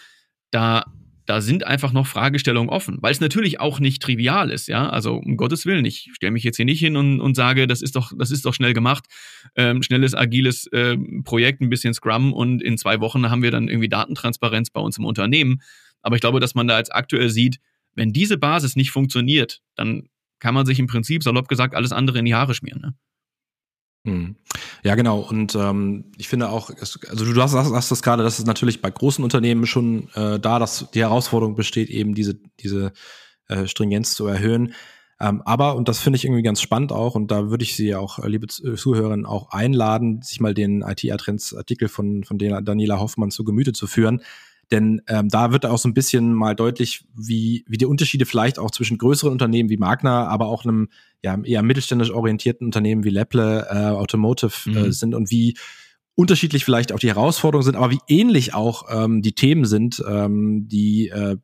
Da 0.52 0.84
da 1.32 1.40
sind 1.40 1.66
einfach 1.66 1.94
noch 1.94 2.08
Fragestellungen 2.08 2.70
offen, 2.70 2.98
weil 3.00 3.14
es 3.14 3.22
natürlich 3.22 3.62
auch 3.62 3.80
nicht 3.80 4.02
trivial 4.02 4.52
ist, 4.52 4.68
ja. 4.68 4.90
Also 4.90 5.16
um 5.16 5.38
Gottes 5.38 5.66
Willen, 5.66 5.86
ich 5.86 6.10
stelle 6.12 6.32
mich 6.32 6.44
jetzt 6.44 6.58
hier 6.58 6.66
nicht 6.66 6.82
hin 6.82 6.98
und, 6.98 7.22
und 7.22 7.36
sage, 7.36 7.68
das 7.68 7.82
ist 7.82 7.96
doch, 7.96 8.12
das 8.18 8.32
ist 8.32 8.46
doch 8.46 8.54
schnell 8.54 8.74
gemacht, 8.74 9.06
ähm, 9.56 9.82
schnelles, 9.82 10.14
agiles 10.14 10.68
äh, 10.74 10.98
Projekt, 11.24 11.62
ein 11.62 11.70
bisschen 11.70 11.94
Scrum 11.94 12.34
und 12.34 12.62
in 12.62 12.78
zwei 12.78 13.00
Wochen 13.00 13.30
haben 13.30 13.44
wir 13.44 13.52
dann 13.52 13.70
irgendwie 13.70 13.88
Datentransparenz 13.88 14.72
bei 14.72 14.82
uns 14.82 14.98
im 14.98 15.06
Unternehmen. 15.06 15.62
Aber 16.02 16.16
ich 16.16 16.22
glaube, 16.22 16.42
dass 16.42 16.54
man 16.54 16.68
da 16.68 16.78
jetzt 16.78 16.94
aktuell 16.94 17.30
sieht, 17.30 17.60
wenn 17.96 18.12
diese 18.12 18.38
Basis 18.38 18.76
nicht 18.76 18.92
funktioniert, 18.92 19.62
dann 19.76 20.10
kann 20.40 20.54
man 20.54 20.66
sich 20.66 20.80
im 20.80 20.88
Prinzip, 20.88 21.24
salopp 21.24 21.48
gesagt, 21.48 21.76
alles 21.76 21.94
andere 21.94 22.20
in 22.20 22.26
die 22.26 22.36
Haare 22.36 22.54
schmieren. 22.56 22.82
Ne? 22.82 22.94
Hm. 24.04 24.36
Ja, 24.84 24.96
genau. 24.96 25.20
Und 25.20 25.56
ähm, 25.56 26.06
ich 26.18 26.28
finde 26.28 26.50
auch, 26.50 26.72
also 26.72 27.00
du 27.34 27.42
hast, 27.42 27.54
hast, 27.54 27.92
das 27.92 28.02
gerade, 28.02 28.24
dass 28.24 28.40
es 28.40 28.46
natürlich 28.46 28.82
bei 28.82 28.90
großen 28.90 29.24
Unternehmen 29.24 29.68
schon 29.68 30.10
äh, 30.16 30.40
da, 30.40 30.58
dass 30.58 30.90
die 30.94 31.02
Herausforderung 31.02 31.56
besteht, 31.56 31.90
eben 31.90 32.16
diese, 32.16 32.40
diese 32.60 32.94
äh, 33.48 33.68
Stringenz 33.68 34.16
zu 34.16 34.26
erhöhen. 34.26 34.74
Ähm, 35.20 35.44
aber, 35.46 35.76
und 35.76 35.88
das 35.88 36.00
finde 36.00 36.18
ich 36.18 36.26
irgendwie 36.26 36.42
ganz 36.42 36.62
spannend 36.62 36.92
auch, 36.92 37.14
und 37.14 37.30
da 37.30 37.52
würde 37.52 37.64
ich 37.64 37.76
Sie 37.76 37.94
auch, 37.94 38.18
liebe 38.26 38.48
äh, 38.48 38.76
Zuhörerinnen, 38.76 39.28
auch 39.28 39.52
einladen, 39.52 40.24
sich 40.24 40.40
mal 40.40 40.56
den 40.56 40.82
IT-Trends-Artikel 40.82 41.88
von, 41.88 42.24
von 42.24 42.40
Daniela 42.40 43.00
Hoffmann 43.00 43.30
zu 43.30 43.44
Gemüte 43.44 43.72
zu 43.72 43.86
führen. 43.86 44.24
Denn 44.72 45.02
ähm, 45.08 45.28
da 45.28 45.52
wird 45.52 45.66
auch 45.66 45.78
so 45.78 45.90
ein 45.90 45.94
bisschen 45.94 46.34
mal 46.34 46.56
deutlich, 46.56 47.04
wie, 47.14 47.66
wie 47.68 47.78
die 47.78 47.86
Unterschiede 47.86 48.26
vielleicht 48.26 48.58
auch 48.58 48.72
zwischen 48.72 48.98
größeren 48.98 49.32
Unternehmen 49.32 49.70
wie 49.70 49.78
Magna, 49.78 50.28
aber 50.28 50.48
auch 50.48 50.64
einem 50.64 50.88
ja, 51.22 51.38
eher 51.44 51.62
mittelständisch 51.62 52.12
orientierten 52.12 52.66
Unternehmen 52.66 53.04
wie 53.04 53.10
Lepple 53.10 53.68
äh, 53.70 53.90
Automotive 53.90 54.70
äh, 54.70 54.70
mhm. 54.70 54.92
sind 54.92 55.14
und 55.14 55.30
wie 55.30 55.58
unterschiedlich 56.16 56.64
vielleicht 56.64 56.94
auch 56.94 57.00
die 57.00 57.10
Herausforderungen 57.10 57.66
sind, 57.66 57.76
aber 57.76 57.92
wie 57.92 58.00
ähnlich 58.08 58.54
auch 58.54 58.86
ähm, 58.90 59.22
die 59.22 59.34
Themen 59.34 59.66
sind, 59.66 60.02
ähm, 60.08 60.68
die 60.68 61.10
äh, 61.10 61.38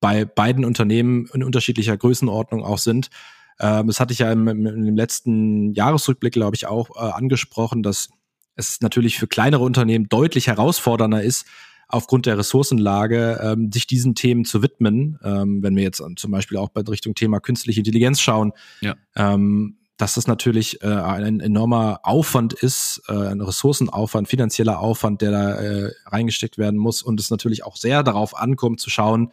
bei 0.00 0.24
beiden 0.24 0.64
Unternehmen 0.64 1.28
in 1.34 1.44
unterschiedlicher 1.44 1.96
Größenordnung 1.96 2.64
auch 2.64 2.78
sind. 2.78 3.10
Ähm, 3.58 3.88
das 3.88 4.00
hatte 4.00 4.12
ich 4.12 4.20
ja 4.20 4.32
im, 4.32 4.48
im 4.48 4.96
letzten 4.96 5.74
Jahresrückblick, 5.74 6.32
glaube 6.32 6.56
ich, 6.56 6.66
auch 6.66 6.90
äh, 6.96 7.12
angesprochen, 7.12 7.82
dass 7.82 8.08
es 8.56 8.80
natürlich 8.80 9.18
für 9.18 9.26
kleinere 9.26 9.62
Unternehmen 9.62 10.08
deutlich 10.08 10.46
herausfordernder 10.46 11.22
ist, 11.22 11.46
aufgrund 11.90 12.26
der 12.26 12.38
Ressourcenlage 12.38 13.40
ähm, 13.42 13.70
sich 13.72 13.86
diesen 13.86 14.14
Themen 14.14 14.44
zu 14.44 14.62
widmen. 14.62 15.18
Ähm, 15.22 15.62
wenn 15.62 15.76
wir 15.76 15.82
jetzt 15.82 16.02
zum 16.16 16.30
Beispiel 16.30 16.56
auch 16.58 16.70
bei 16.70 16.82
Richtung 16.82 17.14
Thema 17.14 17.40
künstliche 17.40 17.80
Intelligenz 17.80 18.20
schauen, 18.20 18.52
ja. 18.80 18.94
ähm, 19.16 19.76
dass 19.96 20.14
das 20.14 20.26
natürlich 20.26 20.82
äh, 20.82 20.86
ein 20.86 21.40
enormer 21.40 22.00
Aufwand 22.04 22.54
ist, 22.54 23.02
äh, 23.08 23.12
ein 23.12 23.40
Ressourcenaufwand, 23.40 24.28
finanzieller 24.28 24.80
Aufwand, 24.80 25.20
der 25.20 25.30
da 25.30 25.54
äh, 25.60 25.92
reingesteckt 26.06 26.56
werden 26.56 26.78
muss 26.78 27.02
und 27.02 27.20
es 27.20 27.30
natürlich 27.30 27.64
auch 27.64 27.76
sehr 27.76 28.02
darauf 28.02 28.36
ankommt 28.36 28.80
zu 28.80 28.88
schauen, 28.88 29.32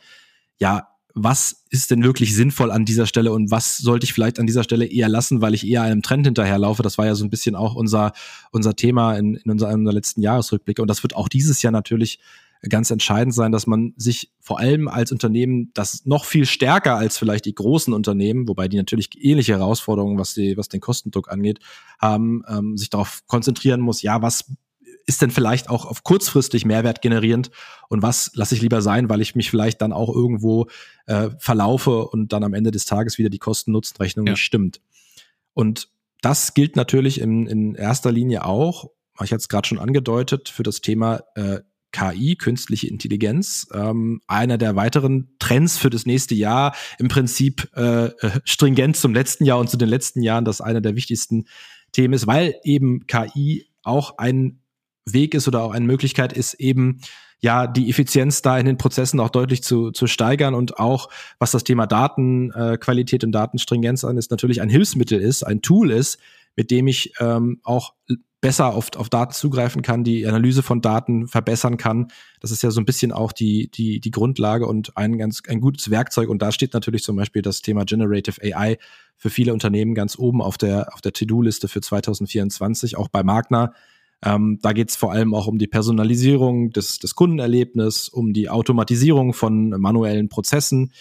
ja, 0.60 0.90
was 1.20 1.64
ist 1.70 1.90
denn 1.90 2.04
wirklich 2.04 2.36
sinnvoll 2.36 2.70
an 2.70 2.86
dieser 2.86 3.08
Stelle 3.08 3.32
und 3.32 3.50
was 3.50 3.78
sollte 3.78 4.04
ich 4.04 4.14
vielleicht 4.14 4.40
an 4.40 4.46
dieser 4.46 4.64
Stelle 4.64 4.86
eher 4.86 5.10
lassen, 5.10 5.42
weil 5.42 5.56
ich 5.56 5.66
eher 5.66 5.82
einem 5.82 6.04
Trend 6.04 6.28
hinterherlaufe. 6.28 6.84
Das 6.84 6.98
war 7.00 7.08
ja 7.08 7.16
so 7.16 7.26
ein 7.26 7.32
bisschen 7.32 7.56
auch 7.56 7.74
unser, 7.74 8.12
unser 8.52 8.76
Thema 8.76 9.16
in, 9.16 9.36
in 9.36 9.50
unserem 9.50 9.86
letzten 9.86 10.22
Jahresrückblick. 10.22 10.80
Und 10.80 10.88
das 10.88 11.02
wird 11.02 11.16
auch 11.16 11.28
dieses 11.28 11.62
Jahr 11.64 11.72
natürlich 11.72 12.20
ganz 12.62 12.92
entscheidend 12.92 13.34
sein, 13.34 13.52
dass 13.52 13.68
man 13.68 13.94
sich 13.98 14.32
vor 14.40 14.60
allem 14.60 14.88
als 14.88 15.12
Unternehmen, 15.12 15.72
das 15.74 16.06
noch 16.06 16.26
viel 16.26 16.46
stärker 16.46 16.96
als 16.96 17.18
vielleicht 17.18 17.46
die 17.46 17.56
großen 17.56 17.94
Unternehmen, 17.94 18.48
wobei 18.48 18.68
die 18.68 18.78
natürlich 18.78 19.10
ähnliche 19.24 19.54
Herausforderungen, 19.54 20.18
was, 20.18 20.34
die, 20.34 20.58
was 20.58 20.70
den 20.70 20.82
Kostendruck 20.82 21.32
angeht, 21.32 21.60
haben, 22.00 22.44
ähm, 22.48 22.78
sich 22.78 22.90
darauf 22.90 23.24
konzentrieren 23.28 23.82
muss, 23.82 24.02
ja, 24.02 24.22
was 24.22 24.46
ist 25.06 25.22
denn 25.22 25.32
vielleicht 25.32 25.70
auch 25.70 25.86
auf 25.86 26.04
kurzfristig 26.04 26.66
Mehrwert 26.66 27.02
generierend 27.02 27.50
und 27.88 28.02
was 28.02 28.32
lasse 28.36 28.56
ich 28.56 28.62
lieber 28.62 28.82
sein, 28.82 29.10
weil 29.10 29.22
ich 29.22 29.36
mich 29.36 29.50
vielleicht 29.50 29.82
dann 29.82 29.94
auch 29.94 30.14
irgendwo 30.14 30.68
äh, 31.06 31.30
verlaufe 31.40 32.08
und 32.10 32.34
dann 32.34 32.44
am 32.44 32.54
Ende 32.54 32.72
des 32.72 32.84
Tages 32.86 33.18
wieder 33.18 33.30
die 33.30 33.40
Kosten-Nutzen-Rechnung 33.40 34.28
ja. 34.28 34.34
nicht 34.34 34.42
stimmt. 34.42 34.82
Und 35.54 35.88
das 36.22 36.54
gilt 36.54 36.76
natürlich 36.76 37.22
in, 37.22 37.48
in 37.48 37.74
erster 37.76 38.12
Linie 38.12 38.44
auch, 38.44 38.92
ich 39.24 39.32
hatte 39.32 39.38
es 39.38 39.50
gerade 39.50 39.68
schon 39.68 39.80
angedeutet, 39.80 40.50
für 40.50 40.64
das 40.64 40.82
Thema 40.82 41.24
äh, 41.36 41.62
KI, 41.98 42.36
künstliche 42.36 42.88
Intelligenz, 42.88 43.68
ähm, 43.74 44.22
einer 44.28 44.60
der 44.60 44.76
weiteren 44.76 45.30
Trends 45.40 45.80
für 45.80 45.90
das 45.90 46.06
nächste 46.06 46.36
Jahr, 46.36 46.76
im 47.00 47.08
Prinzip 47.08 47.70
äh, 47.76 48.06
äh, 48.06 48.40
stringent 48.44 48.98
zum 48.98 49.14
letzten 49.14 49.46
Jahr 49.46 49.58
und 49.58 49.70
zu 49.70 49.78
den 49.78 49.90
letzten 49.90 50.22
Jahren, 50.22 50.46
das 50.46 50.62
einer 50.62 50.82
der 50.82 50.96
wichtigsten 50.96 51.46
Themen 51.94 52.14
ist, 52.14 52.28
weil 52.28 52.56
eben 52.64 53.08
KI 53.08 53.66
auch 53.84 54.20
ein 54.20 54.60
Weg 55.06 55.34
ist 55.34 55.48
oder 55.48 55.64
auch 55.64 55.72
eine 55.72 55.86
Möglichkeit 55.86 56.34
ist, 56.34 56.54
eben 56.56 57.00
ja 57.40 57.66
die 57.66 57.90
Effizienz 57.90 58.44
da 58.44 58.60
in 58.60 58.68
den 58.68 58.78
Prozessen 58.78 59.20
auch 59.20 59.30
deutlich 59.30 59.64
zu, 59.64 59.90
zu 59.92 60.06
steigern 60.06 60.54
und 60.54 60.78
auch 60.80 61.10
was 61.40 61.52
das 61.52 61.64
Thema 61.64 61.88
Datenqualität 61.88 63.24
äh, 63.24 63.26
und 63.26 63.32
Datenstringenz 63.32 64.04
an 64.04 64.18
ist, 64.18 64.30
natürlich 64.30 64.62
ein 64.62 64.70
Hilfsmittel 64.70 65.20
ist, 65.20 65.44
ein 65.44 65.64
Tool 65.64 65.90
ist, 65.90 66.20
mit 66.56 66.70
dem 66.70 66.88
ich 66.88 67.14
ähm, 67.20 67.60
auch 67.64 67.94
besser 68.40 68.74
auf, 68.74 68.90
auf 68.96 69.10
Daten 69.10 69.34
zugreifen 69.34 69.82
kann, 69.82 70.04
die 70.04 70.28
Analyse 70.28 70.62
von 70.62 70.82
Daten 70.82 71.28
verbessern 71.28 71.78
kann. 71.78 72.08
Das 72.40 72.52
ist 72.52 72.62
ja 72.62 72.70
so 72.70 72.80
ein 72.80 72.86
bisschen 72.86 73.12
auch 73.12 73.32
die, 73.32 73.70
die, 73.72 74.00
die 74.00 74.12
Grundlage 74.12 74.68
und 74.68 74.96
ein 74.96 75.18
ganz 75.18 75.42
ein 75.48 75.60
gutes 75.60 75.90
Werkzeug. 75.90 76.30
Und 76.30 76.42
da 76.42 76.52
steht 76.52 76.74
natürlich 76.74 77.04
zum 77.04 77.16
Beispiel 77.16 77.42
das 77.42 77.62
Thema 77.62 77.84
Generative 77.84 78.40
AI 78.44 78.78
für 79.16 79.32
viele 79.32 79.54
Unternehmen 79.54 79.96
ganz 79.96 80.20
oben 80.20 80.42
auf 80.42 80.58
der, 80.58 80.94
auf 80.94 81.02
der 81.02 81.14
To-Do-Liste 81.14 81.68
für 81.68 81.82
2024, 81.82 82.96
auch 82.96 83.08
bei 83.08 83.24
Magna. 83.24 83.74
Ähm, 84.24 84.60
da 84.62 84.74
geht 84.74 84.90
es 84.90 84.96
vor 84.96 85.12
allem 85.12 85.34
auch 85.34 85.48
um 85.48 85.58
die 85.58 85.68
Personalisierung 85.68 86.72
des, 86.72 87.00
des 87.00 87.16
Kundenerlebnisses, 87.16 88.10
um 88.10 88.34
die 88.34 88.50
Automatisierung 88.50 89.34
von 89.34 89.70
manuellen 89.70 90.30
Prozessen. 90.30 90.92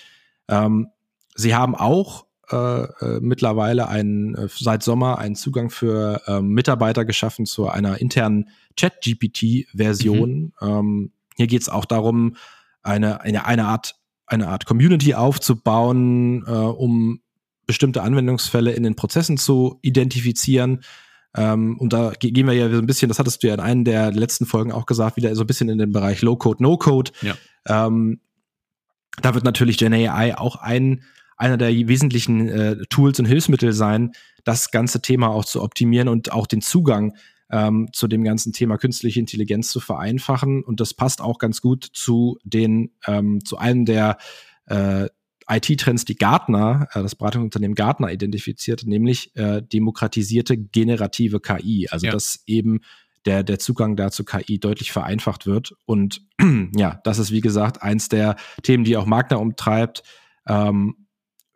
Ähm, 0.48 0.88
sie 1.34 1.54
haben 1.54 1.74
auch 1.74 2.25
äh, 2.50 2.82
äh, 2.84 3.20
mittlerweile 3.20 3.88
einen, 3.88 4.34
äh, 4.34 4.48
seit 4.48 4.82
Sommer 4.82 5.18
einen 5.18 5.34
Zugang 5.34 5.70
für 5.70 6.22
äh, 6.26 6.40
Mitarbeiter 6.40 7.04
geschaffen 7.04 7.46
zu 7.46 7.68
einer 7.68 8.00
internen 8.00 8.48
Chat-GPT-Version. 8.76 10.30
Mhm. 10.30 10.52
Ähm, 10.60 11.12
hier 11.36 11.46
geht 11.46 11.62
es 11.62 11.68
auch 11.68 11.84
darum, 11.84 12.36
eine, 12.82 13.20
eine, 13.20 13.46
eine 13.46 13.66
Art 13.66 13.96
eine 14.26 14.48
Art 14.48 14.66
Community 14.66 15.14
aufzubauen, 15.14 16.44
äh, 16.46 16.50
um 16.50 17.20
bestimmte 17.66 18.02
Anwendungsfälle 18.02 18.72
in 18.72 18.82
den 18.82 18.96
Prozessen 18.96 19.38
zu 19.38 19.78
identifizieren. 19.82 20.82
Ähm, 21.34 21.78
und 21.78 21.92
da 21.92 22.12
gehen 22.18 22.46
wir 22.46 22.54
ja 22.54 22.68
so 22.70 22.78
ein 22.78 22.86
bisschen, 22.86 23.08
das 23.08 23.18
hattest 23.18 23.42
du 23.42 23.48
ja 23.48 23.54
in 23.54 23.60
einer 23.60 23.84
der 23.84 24.12
letzten 24.12 24.46
Folgen 24.46 24.72
auch 24.72 24.86
gesagt, 24.86 25.16
wieder 25.16 25.34
so 25.34 25.42
ein 25.42 25.46
bisschen 25.46 25.68
in 25.68 25.78
den 25.78 25.92
Bereich 25.92 26.22
Low-Code, 26.22 26.62
No-Code. 26.62 27.12
Ja. 27.22 27.36
Ähm, 27.66 28.20
da 29.22 29.34
wird 29.34 29.44
natürlich 29.44 29.78
Gen 29.78 29.92
AI 29.94 30.36
auch 30.36 30.56
ein 30.56 31.02
einer 31.36 31.56
der 31.56 31.70
wesentlichen 31.70 32.48
äh, 32.48 32.76
Tools 32.88 33.18
und 33.18 33.26
Hilfsmittel 33.26 33.72
sein, 33.72 34.12
das 34.44 34.70
ganze 34.70 35.02
Thema 35.02 35.28
auch 35.28 35.44
zu 35.44 35.62
optimieren 35.62 36.08
und 36.08 36.32
auch 36.32 36.46
den 36.46 36.62
Zugang 36.62 37.16
ähm, 37.50 37.88
zu 37.92 38.08
dem 38.08 38.24
ganzen 38.24 38.52
Thema 38.52 38.76
künstliche 38.78 39.20
Intelligenz 39.20 39.70
zu 39.70 39.80
vereinfachen. 39.80 40.62
Und 40.64 40.80
das 40.80 40.94
passt 40.94 41.20
auch 41.20 41.38
ganz 41.38 41.60
gut 41.60 41.84
zu 41.92 42.38
den, 42.44 42.92
ähm, 43.06 43.44
zu 43.44 43.58
einem 43.58 43.84
der 43.84 44.18
äh, 44.66 45.08
IT-Trends, 45.48 46.04
die 46.04 46.16
Gartner, 46.16 46.88
äh, 46.92 47.02
das 47.02 47.14
Beratungsunternehmen 47.14 47.74
Gartner 47.74 48.10
identifiziert, 48.10 48.84
nämlich 48.84 49.34
äh, 49.36 49.62
demokratisierte 49.62 50.56
generative 50.56 51.40
KI. 51.40 51.88
Also 51.90 52.06
ja. 52.06 52.12
dass 52.12 52.42
eben 52.46 52.80
der, 53.26 53.42
der 53.42 53.58
Zugang 53.58 53.96
da 53.96 54.10
zu 54.10 54.24
KI 54.24 54.58
deutlich 54.58 54.92
vereinfacht 54.92 55.46
wird. 55.46 55.74
Und 55.84 56.22
ja, 56.76 57.00
das 57.04 57.18
ist 57.18 57.30
wie 57.30 57.40
gesagt 57.40 57.82
eins 57.82 58.08
der 58.08 58.36
Themen, 58.62 58.84
die 58.84 58.96
auch 58.96 59.06
Magna 59.06 59.36
umtreibt. 59.36 60.02
Ähm, 60.48 61.05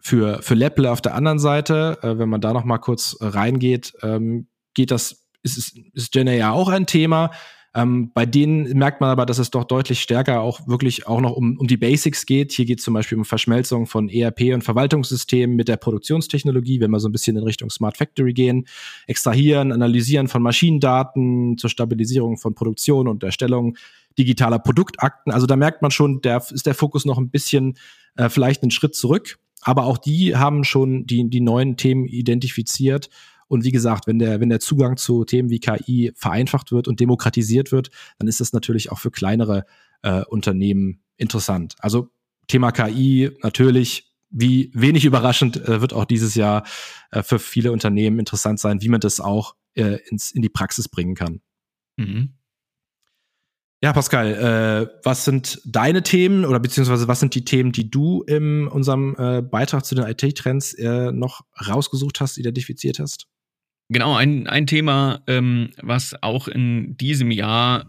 für, 0.01 0.43
für 0.43 0.55
Lepple 0.55 0.91
auf 0.91 1.01
der 1.01 1.15
anderen 1.15 1.39
Seite, 1.39 1.99
äh, 2.03 2.19
wenn 2.19 2.29
man 2.29 2.41
da 2.41 2.53
noch 2.53 2.65
mal 2.65 2.79
kurz 2.79 3.17
reingeht, 3.21 3.93
ähm, 4.03 4.47
geht 4.75 4.91
das, 4.91 5.27
ist, 5.43 5.59
ist, 5.59 5.79
ist 5.93 6.13
Gen 6.13 6.29
AI 6.29 6.49
auch 6.49 6.69
ein 6.69 6.87
Thema. 6.87 7.31
Ähm, 7.73 8.11
bei 8.13 8.27
denen 8.27 8.77
merkt 8.77 9.01
man 9.01 9.11
aber, 9.11 9.27
dass 9.27 9.39
es 9.39 9.51
doch 9.51 9.63
deutlich 9.63 10.01
stärker 10.01 10.41
auch 10.41 10.67
wirklich 10.67 11.07
auch 11.07 11.21
noch 11.21 11.33
um, 11.33 11.57
um 11.57 11.69
die 11.69 11.77
Basics 11.77 12.27
geht. 12.27 12.51
Hier 12.51 12.65
geht 12.65 12.81
es 12.81 12.85
zum 12.85 12.95
Beispiel 12.95 13.17
um 13.17 13.25
Verschmelzung 13.25 13.87
von 13.87 14.09
ERP 14.09 14.53
und 14.53 14.65
Verwaltungssystemen 14.65 15.55
mit 15.55 15.69
der 15.69 15.77
Produktionstechnologie, 15.77 16.81
wenn 16.81 16.91
wir 16.91 16.99
so 16.99 17.09
ein 17.09 17.13
bisschen 17.13 17.37
in 17.37 17.45
Richtung 17.45 17.71
Smart 17.71 17.97
Factory 17.97 18.33
gehen. 18.33 18.67
Extrahieren, 19.07 19.71
analysieren 19.71 20.27
von 20.27 20.43
Maschinendaten 20.43 21.59
zur 21.59 21.71
Stabilisierung 21.71 22.39
von 22.39 22.55
Produktion 22.55 23.07
und 23.07 23.23
Erstellung 23.23 23.77
digitaler 24.19 24.59
Produktakten. 24.59 25.33
Also 25.33 25.47
da 25.47 25.55
merkt 25.55 25.81
man 25.81 25.93
schon, 25.93 26.21
der 26.23 26.43
ist 26.51 26.67
der 26.67 26.75
Fokus 26.75 27.05
noch 27.05 27.19
ein 27.19 27.31
bisschen 27.31 27.79
äh, 28.17 28.29
vielleicht 28.29 28.63
einen 28.63 28.73
Schritt 28.73 28.97
zurück. 28.97 29.39
Aber 29.63 29.85
auch 29.85 29.99
die 29.99 30.37
haben 30.37 30.65
schon 30.65 31.07
die, 31.07 31.29
die 31.29 31.41
neuen 31.41 31.77
Themen 31.77 32.07
identifiziert. 32.07 33.11
Und 33.47 33.65
wie 33.65 33.73
gesagt, 33.73 34.07
wenn 34.07 34.19
der, 34.19 34.41
wenn 34.41 34.49
der 34.49 34.61
Zugang 34.61 34.97
zu 34.97 35.25
Themen 35.25 35.51
wie 35.51 35.59
KI 35.59 36.13
vereinfacht 36.15 36.73
wird 36.73 36.89
und 36.89 37.01
demokratisiert 37.01 37.73
wird, 37.73 37.91
dann 38.19 38.29
ist 38.29 38.41
das 38.41 38.53
natürlich 38.53 38.93
auch 38.93 38.99
für 38.99 39.11
kleinere 39.11 39.65
äh, 40.03 40.23
Unternehmen 40.25 41.03
interessant. 41.17 41.75
Also 41.81 42.09
Thema 42.47 42.73
KI 42.73 43.31
natürlich, 43.43 44.11
wie 44.31 44.71
wenig 44.75 45.05
überraschend 45.05 45.57
äh, 45.57 45.81
wird 45.81 45.93
auch 45.93 46.05
dieses 46.05 46.35
Jahr 46.35 46.65
äh, 47.11 47.23
für 47.23 47.39
viele 47.39 47.73
Unternehmen 47.73 48.19
interessant 48.19 48.61
sein, 48.61 48.81
wie 48.81 48.89
man 48.89 49.01
das 49.01 49.21
auch 49.21 49.57
äh, 49.75 49.99
ins, 50.09 50.31
in 50.31 50.43
die 50.43 50.49
Praxis 50.49 50.89
bringen 50.89 51.15
kann. 51.15 51.41
Mhm. 51.97 52.35
Ja, 53.83 53.95
Pascal, 53.95 54.35
äh, 54.35 55.01
was 55.05 55.25
sind 55.25 55.59
deine 55.65 56.03
Themen 56.03 56.45
oder 56.45 56.61
beziehungsweise 56.61 57.09
was 57.09 57.21
sind 57.21 57.35
die 57.35 57.47
Themen, 57.47 57.73
die 57.73 57.91
du 57.91 58.23
in 58.25 58.67
unserem 58.69 59.17
äh, 59.19 59.41
Beitrag 59.41 59.87
zu 59.87 59.95
den 59.95 60.05
IT-Trends 60.05 60.75
äh, 60.75 61.13
noch 61.13 61.41
rausgesucht 61.67 62.21
hast, 62.21 62.37
identifiziert 62.37 62.99
hast? 62.99 63.27
Genau, 63.89 64.15
ein, 64.15 64.47
ein 64.47 64.67
Thema, 64.67 65.23
ähm, 65.27 65.71
was 65.81 66.15
auch 66.23 66.47
in 66.47 66.97
diesem 66.99 67.31
Jahr 67.31 67.87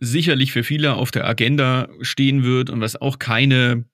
sicherlich 0.00 0.50
für 0.50 0.64
viele 0.64 0.94
auf 0.94 1.12
der 1.12 1.28
Agenda 1.28 1.88
stehen 2.00 2.42
wird 2.42 2.68
und 2.68 2.80
was 2.80 3.00
auch 3.00 3.20
keine 3.20 3.84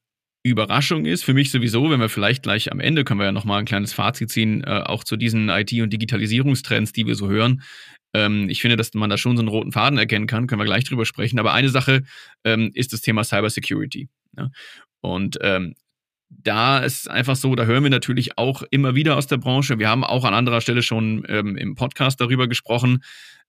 Überraschung 0.49 1.05
ist. 1.07 1.25
Für 1.25 1.35
mich 1.35 1.51
sowieso, 1.51 1.91
wenn 1.91 2.01
wir 2.01 2.09
vielleicht 2.09 2.43
gleich 2.43 2.73
am 2.73 2.81
Ende, 2.81 3.05
können 3.05 3.21
wir 3.21 3.27
ja 3.27 3.33
nochmal 3.33 3.61
ein 3.61 3.65
kleines 3.65 3.93
Fazit 3.93 4.31
ziehen, 4.31 4.65
äh, 4.65 4.83
auch 4.85 5.05
zu 5.05 5.17
diesen 5.17 5.49
IT- 5.49 5.81
und 5.83 5.93
Digitalisierungstrends, 5.93 6.93
die 6.93 7.07
wir 7.07 7.15
so 7.15 7.29
hören. 7.29 7.63
Ähm, 8.15 8.49
ich 8.49 8.61
finde, 8.61 8.77
dass 8.77 8.95
man 8.95 9.11
da 9.11 9.19
schon 9.19 9.37
so 9.37 9.43
einen 9.43 9.49
roten 9.49 9.73
Faden 9.73 9.99
erkennen 9.99 10.27
kann, 10.27 10.47
können 10.47 10.61
wir 10.61 10.67
gleich 10.67 10.85
drüber 10.85 11.05
sprechen. 11.05 11.39
Aber 11.39 11.53
eine 11.53 11.69
Sache 11.69 12.03
ähm, 12.45 12.71
ist 12.75 12.93
das 12.93 13.01
Thema 13.01 13.25
Cybersecurity. 13.25 14.09
Ja? 14.37 14.51
Und 15.01 15.39
ähm, 15.43 15.75
da 16.29 16.81
ist 16.81 17.09
einfach 17.09 17.37
so, 17.37 17.55
da 17.55 17.65
hören 17.65 17.83
wir 17.83 17.91
natürlich 17.91 18.39
auch 18.39 18.63
immer 18.71 18.95
wieder 18.95 19.17
aus 19.17 19.27
der 19.27 19.37
Branche. 19.37 19.79
Wir 19.79 19.89
haben 19.89 20.05
auch 20.05 20.25
an 20.25 20.35
anderer 20.35 20.61
Stelle 20.61 20.83
schon 20.83 21.25
ähm, 21.29 21.57
im 21.57 21.75
Podcast 21.75 22.21
darüber 22.21 22.49
gesprochen, 22.49 23.03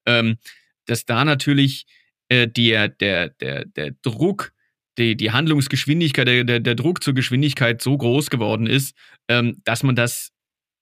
ähm, 0.06 0.38
dass 0.86 1.06
da 1.06 1.26
natürlich 1.26 1.86
äh, 2.30 2.48
der, 2.48 2.90
der, 2.90 3.30
der, 3.30 3.66
der 3.66 3.92
Druck, 4.02 4.54
die, 4.98 5.16
die 5.16 5.32
Handlungsgeschwindigkeit, 5.32 6.28
der, 6.28 6.60
der, 6.60 6.76
Druck 6.76 7.04
zur 7.04 7.14
Geschwindigkeit 7.14 7.82
so 7.82 7.98
groß 7.98 8.30
geworden 8.30 8.68
ist, 8.68 8.96
ähm, 9.28 9.62
dass 9.64 9.84
man 9.84 9.96
das 9.96 10.32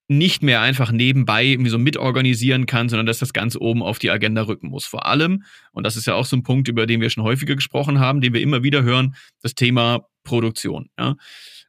nicht 0.07 0.43
mehr 0.43 0.61
einfach 0.61 0.91
nebenbei 0.91 1.43
irgendwie 1.43 1.71
so 1.71 1.79
mitorganisieren 1.79 2.67
kann, 2.67 2.89
sondern 2.89 3.07
dass 3.07 3.19
das 3.19 3.33
ganz 3.33 3.55
oben 3.55 3.81
auf 3.81 3.97
die 3.97 4.11
Agenda 4.11 4.43
rücken 4.43 4.69
muss. 4.69 4.85
Vor 4.85 5.05
allem, 5.07 5.43
und 5.71 5.83
das 5.83 5.97
ist 5.97 6.05
ja 6.05 6.13
auch 6.13 6.25
so 6.25 6.35
ein 6.35 6.43
Punkt, 6.43 6.67
über 6.67 6.85
den 6.85 7.01
wir 7.01 7.09
schon 7.09 7.23
häufiger 7.23 7.55
gesprochen 7.55 7.99
haben, 7.99 8.21
den 8.21 8.33
wir 8.33 8.41
immer 8.41 8.61
wieder 8.61 8.83
hören, 8.83 9.15
das 9.41 9.55
Thema 9.55 10.07
Produktion. 10.23 10.89
Ja. 10.99 11.15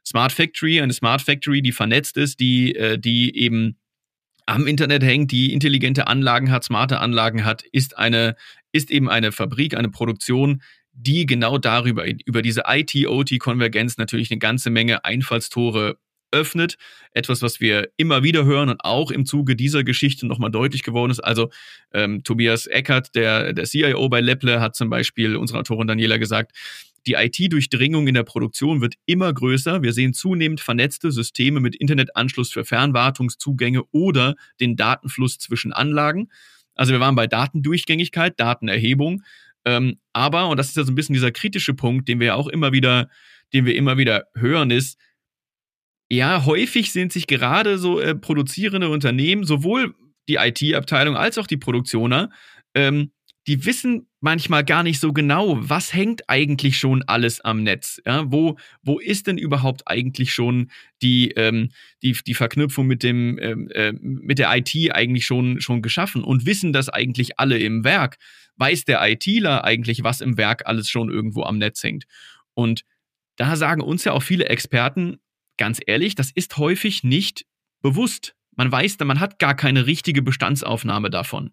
Smart 0.05 0.31
Factory, 0.31 0.79
eine 0.79 0.93
Smart 0.93 1.21
Factory, 1.21 1.61
die 1.61 1.71
vernetzt 1.71 2.15
ist, 2.15 2.39
die, 2.39 2.75
äh, 2.75 2.99
die 2.99 3.35
eben 3.35 3.77
am 4.45 4.65
Internet 4.65 5.03
hängt, 5.03 5.31
die 5.31 5.51
intelligente 5.51 6.07
Anlagen 6.07 6.51
hat, 6.51 6.63
smarte 6.63 6.99
Anlagen 6.99 7.43
hat, 7.43 7.63
ist 7.71 7.97
eine, 7.97 8.35
ist 8.71 8.91
eben 8.91 9.09
eine 9.09 9.31
Fabrik, 9.31 9.75
eine 9.75 9.89
Produktion, 9.89 10.61
die 10.97 11.25
genau 11.25 11.57
darüber, 11.57 12.05
über 12.25 12.41
diese 12.41 12.63
IT-OT-Konvergenz 12.67 13.97
natürlich 13.97 14.31
eine 14.31 14.39
ganze 14.39 14.69
Menge 14.69 15.05
Einfallstore 15.05 15.97
öffnet. 16.31 16.77
Etwas, 17.13 17.41
was 17.41 17.61
wir 17.61 17.89
immer 17.97 18.23
wieder 18.23 18.43
hören 18.45 18.69
und 18.69 18.83
auch 18.83 19.11
im 19.11 19.25
Zuge 19.25 19.55
dieser 19.55 19.83
Geschichte 19.83 20.25
nochmal 20.25 20.51
deutlich 20.51 20.83
geworden 20.83 21.11
ist. 21.11 21.19
Also 21.19 21.49
ähm, 21.93 22.23
Tobias 22.23 22.67
Eckert, 22.67 23.15
der, 23.15 23.53
der 23.53 23.65
CIO 23.65 24.09
bei 24.09 24.19
Lepple, 24.21 24.59
hat 24.59 24.75
zum 24.75 24.89
Beispiel 24.89 25.35
unserer 25.35 25.59
Autorin 25.59 25.87
Daniela 25.87 26.17
gesagt, 26.17 26.51
die 27.05 27.13
IT-Durchdringung 27.13 28.07
in 28.07 28.15
der 28.15 28.23
Produktion 28.23 28.81
wird 28.81 28.95
immer 29.05 29.31
größer. 29.31 29.81
Wir 29.81 29.93
sehen 29.93 30.13
zunehmend 30.13 30.59
vernetzte 30.59 31.11
Systeme 31.11 31.61
mit 31.61 31.75
Internetanschluss 31.75 32.51
für 32.51 32.65
Fernwartungszugänge 32.65 33.83
oder 33.91 34.35
den 34.59 34.75
Datenfluss 34.75 35.37
zwischen 35.37 35.71
Anlagen. 35.71 36.29
Also 36.75 36.91
wir 36.91 36.99
waren 36.99 37.15
bei 37.15 37.27
Datendurchgängigkeit, 37.27 38.39
Datenerhebung. 38.39 39.23
Ähm, 39.67 39.99
aber, 40.13 40.47
und 40.47 40.55
das 40.55 40.69
ist 40.69 40.77
ja 40.77 40.85
so 40.85 40.93
ein 40.93 40.95
bisschen 40.95 41.13
dieser 41.13 41.31
kritische 41.31 41.73
Punkt, 41.73 42.07
den 42.07 42.21
wir 42.21 42.27
ja 42.27 42.35
auch 42.35 42.47
immer 42.47 42.71
wieder, 42.71 43.09
den 43.53 43.65
wir 43.65 43.75
immer 43.75 43.97
wieder 43.97 44.27
hören, 44.33 44.71
ist, 44.71 44.97
ja, 46.09 46.45
häufig 46.45 46.93
sind 46.93 47.11
sich 47.11 47.27
gerade 47.27 47.77
so 47.77 47.99
äh, 47.99 48.15
produzierende 48.15 48.87
Unternehmen, 48.87 49.43
sowohl 49.43 49.93
die 50.29 50.35
IT-Abteilung 50.35 51.17
als 51.17 51.37
auch 51.37 51.47
die 51.47 51.57
Produktioner, 51.57 52.29
ähm, 52.75 53.11
die 53.45 53.65
wissen 53.65 54.07
manchmal 54.21 54.63
gar 54.63 54.83
nicht 54.83 55.01
so 55.01 55.11
genau, 55.11 55.57
was 55.59 55.93
hängt 55.93 56.29
eigentlich 56.29 56.77
schon 56.77 57.03
alles 57.03 57.41
am 57.41 57.63
Netz. 57.63 58.01
Ja, 58.05 58.31
wo, 58.31 58.57
wo 58.83 58.99
ist 58.99 59.27
denn 59.27 59.37
überhaupt 59.37 59.83
eigentlich 59.85 60.33
schon 60.33 60.71
die, 61.01 61.31
ähm, 61.31 61.69
die, 62.03 62.13
die 62.25 62.33
Verknüpfung 62.33 62.87
mit, 62.87 63.03
dem, 63.03 63.37
ähm, 63.41 63.69
äh, 63.73 63.91
mit 63.91 64.39
der 64.39 64.55
IT 64.55 64.73
eigentlich 64.93 65.25
schon, 65.25 65.59
schon 65.59 65.81
geschaffen? 65.81 66.23
Und 66.23 66.45
wissen 66.45 66.71
das 66.71 66.87
eigentlich 66.87 67.37
alle 67.37 67.57
im 67.57 67.83
Werk? 67.83 68.17
Weiß 68.57 68.85
der 68.85 69.07
ITler 69.07 69.63
eigentlich, 69.63 70.03
was 70.03 70.21
im 70.21 70.37
Werk 70.37 70.65
alles 70.65 70.89
schon 70.89 71.09
irgendwo 71.09 71.43
am 71.43 71.57
Netz 71.57 71.83
hängt? 71.83 72.05
Und 72.53 72.83
da 73.35 73.55
sagen 73.55 73.81
uns 73.81 74.03
ja 74.03 74.13
auch 74.13 74.23
viele 74.23 74.49
Experten, 74.49 75.17
ganz 75.57 75.79
ehrlich, 75.85 76.15
das 76.15 76.31
ist 76.31 76.57
häufig 76.57 77.03
nicht 77.03 77.45
bewusst. 77.81 78.35
Man 78.55 78.71
weiß, 78.71 78.97
man 78.99 79.19
hat 79.19 79.39
gar 79.39 79.55
keine 79.55 79.85
richtige 79.85 80.21
Bestandsaufnahme 80.21 81.09
davon. 81.09 81.51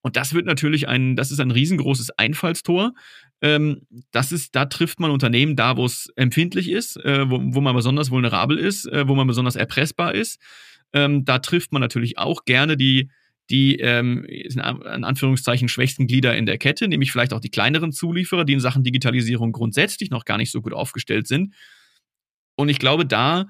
Und 0.00 0.16
das 0.16 0.32
wird 0.32 0.46
natürlich 0.46 0.88
ein, 0.88 1.16
das 1.16 1.30
ist 1.30 1.40
ein 1.40 1.50
riesengroßes 1.50 2.10
Einfallstor. 2.18 2.94
Ähm, 3.42 3.82
das 4.10 4.32
ist, 4.32 4.54
da 4.54 4.64
trifft 4.66 5.00
man 5.00 5.10
Unternehmen 5.10 5.56
da, 5.56 5.76
wo 5.76 5.84
es 5.84 6.10
empfindlich 6.16 6.70
ist, 6.70 6.96
äh, 7.04 7.28
wo, 7.28 7.40
wo 7.42 7.60
man 7.60 7.74
besonders 7.74 8.10
vulnerabel 8.10 8.58
ist, 8.58 8.86
äh, 8.86 9.08
wo 9.08 9.14
man 9.14 9.26
besonders 9.26 9.56
erpressbar 9.56 10.14
ist. 10.14 10.40
Ähm, 10.92 11.24
da 11.24 11.40
trifft 11.40 11.72
man 11.72 11.82
natürlich 11.82 12.16
auch 12.16 12.44
gerne 12.44 12.76
die, 12.76 13.10
die 13.50 13.76
ähm, 13.76 14.24
in 14.24 14.60
Anführungszeichen 14.60 15.68
schwächsten 15.68 16.06
Glieder 16.06 16.36
in 16.36 16.46
der 16.46 16.58
Kette, 16.58 16.88
nämlich 16.88 17.12
vielleicht 17.12 17.32
auch 17.32 17.40
die 17.40 17.50
kleineren 17.50 17.92
Zulieferer, 17.92 18.44
die 18.44 18.52
in 18.52 18.60
Sachen 18.60 18.84
Digitalisierung 18.84 19.52
grundsätzlich 19.52 20.10
noch 20.10 20.24
gar 20.24 20.36
nicht 20.36 20.50
so 20.50 20.60
gut 20.60 20.74
aufgestellt 20.74 21.26
sind. 21.26 21.54
Und 22.56 22.68
ich 22.68 22.78
glaube, 22.78 23.06
da 23.06 23.46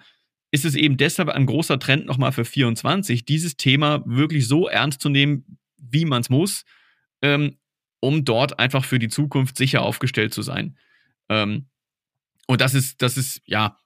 ist 0.50 0.64
es 0.64 0.74
eben 0.74 0.96
deshalb 0.96 1.28
ein 1.28 1.46
großer 1.46 1.78
Trend 1.78 2.06
nochmal 2.06 2.32
für 2.32 2.44
24, 2.44 3.24
dieses 3.24 3.56
Thema 3.56 4.02
wirklich 4.06 4.46
so 4.46 4.68
ernst 4.68 5.00
zu 5.00 5.08
nehmen, 5.08 5.58
wie 5.76 6.04
man 6.04 6.22
es 6.22 6.30
muss, 6.30 6.64
ähm, 7.22 7.56
um 8.00 8.24
dort 8.24 8.58
einfach 8.58 8.84
für 8.84 8.98
die 8.98 9.08
Zukunft 9.08 9.56
sicher 9.56 9.82
aufgestellt 9.82 10.32
zu 10.32 10.42
sein. 10.42 10.78
Ähm, 11.28 11.66
und 12.46 12.60
das 12.60 12.74
ist, 12.74 13.02
das 13.02 13.16
ist, 13.16 13.42
ja, 13.44 13.76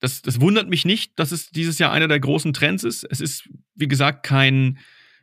das, 0.00 0.22
das 0.22 0.40
wundert 0.40 0.68
mich 0.68 0.84
nicht, 0.84 1.18
dass 1.18 1.32
es 1.32 1.50
dieses 1.50 1.78
Jahr 1.78 1.92
einer 1.92 2.08
der 2.08 2.20
großen 2.20 2.52
Trends 2.52 2.84
ist. 2.84 3.04
Es 3.04 3.20
ist, 3.20 3.48
wie 3.74 3.88
gesagt, 3.88 4.24
kein, 4.24 4.78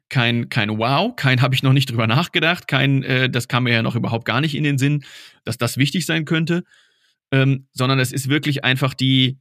kein, 0.10 0.50
kein 0.50 0.78
Wow, 0.78 1.16
kein 1.16 1.42
habe 1.42 1.56
ich 1.56 1.64
noch 1.64 1.74
nicht 1.74 1.90
drüber 1.90 2.08
nachgedacht, 2.08 2.68
kein, 2.68 3.04
äh, 3.04 3.30
das 3.30 3.48
kam 3.48 3.64
mir 3.64 3.74
ja 3.74 3.82
noch 3.82 3.96
überhaupt 3.96 4.26
gar 4.26 4.42
nicht 4.42 4.56
in 4.56 4.64
den 4.64 4.78
Sinn, 4.78 5.04
dass 5.44 5.58
das 5.58 5.78
wichtig 5.78 6.06
sein 6.06 6.26
könnte, 6.26 6.64
ähm, 7.32 7.68
sondern 7.74 8.00
es 8.00 8.12
ist 8.12 8.30
wirklich 8.30 8.64
einfach 8.64 8.94
die, 8.94 9.40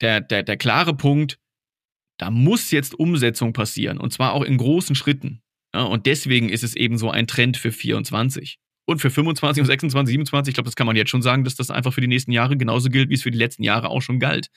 der, 0.00 0.20
der, 0.20 0.42
der 0.42 0.56
klare 0.56 0.96
Punkt, 0.96 1.38
da 2.18 2.30
muss 2.30 2.70
jetzt 2.70 2.94
Umsetzung 2.94 3.52
passieren 3.52 3.98
und 3.98 4.12
zwar 4.12 4.32
auch 4.32 4.42
in 4.42 4.56
großen 4.56 4.94
Schritten. 4.94 5.42
Ja, 5.74 5.84
und 5.84 6.06
deswegen 6.06 6.48
ist 6.50 6.62
es 6.62 6.76
eben 6.76 6.98
so 6.98 7.10
ein 7.10 7.26
Trend 7.26 7.56
für 7.56 7.72
24. 7.72 8.58
Und 8.84 9.00
für 9.00 9.10
25 9.10 9.62
und 9.62 9.66
26, 9.66 10.12
27, 10.12 10.50
ich 10.50 10.54
glaube, 10.54 10.68
das 10.68 10.76
kann 10.76 10.86
man 10.86 10.96
jetzt 10.96 11.10
schon 11.10 11.22
sagen, 11.22 11.44
dass 11.44 11.54
das 11.54 11.70
einfach 11.70 11.94
für 11.94 12.00
die 12.00 12.08
nächsten 12.08 12.32
Jahre 12.32 12.56
genauso 12.56 12.90
gilt, 12.90 13.08
wie 13.10 13.14
es 13.14 13.22
für 13.22 13.30
die 13.30 13.38
letzten 13.38 13.62
Jahre 13.62 13.88
auch 13.88 14.02
schon 14.02 14.18
galt. 14.18 14.48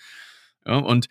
Ja, 0.65 0.77
und 0.77 1.07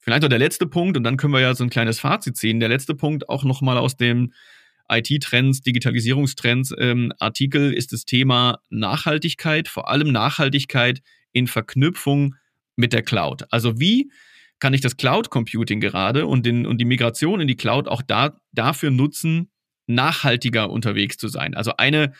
vielleicht 0.00 0.22
noch 0.22 0.28
der 0.28 0.38
letzte 0.38 0.66
Punkt, 0.66 0.96
und 0.96 1.04
dann 1.04 1.16
können 1.16 1.32
wir 1.32 1.40
ja 1.40 1.54
so 1.54 1.64
ein 1.64 1.70
kleines 1.70 2.00
Fazit 2.00 2.36
ziehen. 2.36 2.60
Der 2.60 2.68
letzte 2.68 2.94
Punkt 2.94 3.28
auch 3.28 3.44
nochmal 3.44 3.78
aus 3.78 3.96
dem 3.96 4.32
IT-Trends, 4.88 5.62
Digitalisierungstrends 5.62 6.74
ähm, 6.78 7.12
Artikel 7.18 7.72
ist 7.72 7.92
das 7.92 8.04
Thema 8.04 8.58
Nachhaltigkeit, 8.70 9.68
vor 9.68 9.88
allem 9.88 10.10
Nachhaltigkeit 10.10 11.00
in 11.32 11.46
Verknüpfung 11.46 12.34
mit 12.76 12.92
der 12.92 13.02
Cloud. 13.02 13.44
Also 13.50 13.78
wie 13.78 14.10
kann 14.58 14.74
ich 14.74 14.80
das 14.80 14.96
Cloud 14.96 15.30
Computing 15.30 15.80
gerade 15.80 16.26
und, 16.26 16.44
den, 16.44 16.66
und 16.66 16.78
die 16.78 16.84
Migration 16.84 17.40
in 17.40 17.46
die 17.46 17.56
Cloud 17.56 17.88
auch 17.88 18.02
da, 18.02 18.36
dafür 18.52 18.90
nutzen, 18.90 19.50
nachhaltiger 19.86 20.70
unterwegs 20.70 21.16
zu 21.16 21.28
sein? 21.28 21.54
Also 21.54 21.76
eine 21.76 22.12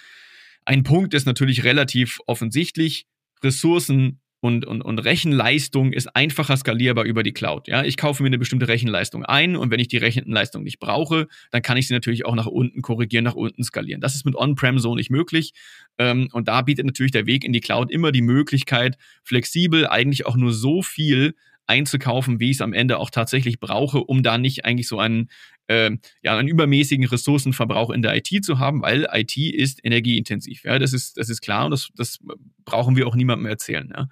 ein 0.65 0.83
Punkt 0.83 1.15
ist 1.15 1.27
natürlich 1.27 1.65
relativ 1.65 2.21
offensichtlich. 2.27 3.07
Ressourcen 3.43 4.21
und, 4.41 4.65
und, 4.65 4.81
und 4.81 4.99
Rechenleistung 4.99 5.93
ist 5.93 6.17
einfacher 6.17 6.57
skalierbar 6.57 7.05
über 7.05 7.23
die 7.23 7.33
Cloud. 7.33 7.69
Ja, 7.69 7.85
ich 7.85 7.97
kaufe 7.97 8.23
mir 8.23 8.29
eine 8.29 8.39
bestimmte 8.39 8.69
Rechenleistung 8.69 9.25
ein 9.25 9.55
und 9.55 9.71
wenn 9.71 9.81
ich 9.81 9.89
die 9.89 9.99
Rechenleistung 9.99 10.63
nicht 10.63 10.79
brauche, 10.79 11.29
dann 11.51 11.63
kann 11.63 11.77
ich 11.77 11.89
sie 11.89 11.95
natürlich 11.95 12.25
auch 12.25 12.35
nach 12.35 12.47
unten 12.47 12.81
korrigieren, 12.81 13.25
nach 13.25 13.35
unten 13.35 13.63
skalieren. 13.63 14.01
Das 14.01 14.15
ist 14.15 14.25
mit 14.25 14.35
On-Prem 14.35 14.79
so 14.79 14.95
nicht 14.95 15.11
möglich. 15.11 15.53
Ähm, 15.99 16.29
und 16.33 16.49
da 16.49 16.63
bietet 16.63 16.87
natürlich 16.87 17.13
der 17.13 17.27
Weg 17.27 17.45
in 17.45 17.53
die 17.53 17.61
Cloud 17.61 17.91
immer 17.91 18.13
die 18.13 18.23
Möglichkeit, 18.23 18.97
flexibel 19.25 19.87
eigentlich 19.87 20.27
auch 20.27 20.37
nur 20.37 20.53
so 20.53 20.83
viel 20.83 21.35
einzukaufen, 21.67 22.41
wie 22.41 22.51
ich 22.51 22.57
es 22.57 22.63
am 22.63 22.73
Ende 22.73 22.99
auch 22.99 23.11
tatsächlich 23.11 23.61
brauche, 23.61 24.03
um 24.03 24.23
da 24.23 24.39
nicht 24.39 24.65
eigentlich 24.65 24.89
so 24.89 24.99
einen 24.99 25.29
äh, 25.71 25.97
ja, 26.23 26.37
einen 26.37 26.49
übermäßigen 26.49 27.07
Ressourcenverbrauch 27.07 27.91
in 27.91 28.03
der 28.03 28.17
IT 28.17 28.45
zu 28.45 28.59
haben, 28.59 28.83
weil 28.83 29.07
IT 29.13 29.37
ist 29.37 29.85
energieintensiv. 29.85 30.65
Ja, 30.65 30.79
das 30.79 30.93
ist, 30.93 31.17
das 31.17 31.29
ist 31.29 31.41
klar 31.41 31.67
und 31.67 31.71
das, 31.71 31.91
das 31.95 32.19
brauchen 32.65 32.97
wir 32.97 33.07
auch 33.07 33.15
niemandem 33.15 33.47
erzählen. 33.47 33.93
Ja. 33.97 34.09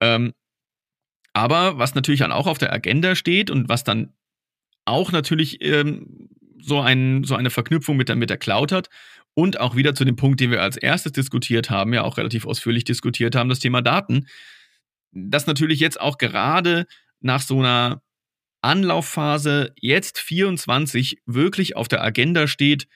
Ähm, 0.00 0.32
aber 1.32 1.78
was 1.78 1.94
natürlich 1.94 2.20
dann 2.20 2.32
auch 2.32 2.48
auf 2.48 2.58
der 2.58 2.72
Agenda 2.72 3.14
steht 3.14 3.50
und 3.50 3.68
was 3.68 3.84
dann 3.84 4.12
auch 4.84 5.12
natürlich 5.12 5.62
ähm, 5.62 6.28
so, 6.60 6.80
ein, 6.80 7.22
so 7.22 7.36
eine 7.36 7.50
Verknüpfung 7.50 7.96
mit 7.96 8.08
der, 8.08 8.16
mit 8.16 8.28
der 8.28 8.36
Cloud 8.36 8.72
hat 8.72 8.90
und 9.34 9.60
auch 9.60 9.76
wieder 9.76 9.94
zu 9.94 10.04
dem 10.04 10.16
Punkt, 10.16 10.40
den 10.40 10.50
wir 10.50 10.60
als 10.60 10.76
erstes 10.76 11.12
diskutiert 11.12 11.70
haben, 11.70 11.94
ja 11.94 12.02
auch 12.02 12.18
relativ 12.18 12.46
ausführlich 12.46 12.82
diskutiert 12.82 13.36
haben, 13.36 13.48
das 13.48 13.60
Thema 13.60 13.80
Daten, 13.80 14.26
das 15.12 15.46
natürlich 15.46 15.78
jetzt 15.78 16.00
auch 16.00 16.18
gerade 16.18 16.86
nach 17.20 17.42
so 17.42 17.60
einer 17.60 18.02
Anlaufphase 18.62 19.72
jetzt 19.80 20.18
24 20.18 21.18
wirklich 21.26 21.76
auf 21.76 21.88
der 21.88 22.02
Agenda 22.02 22.46
steht, 22.46 22.86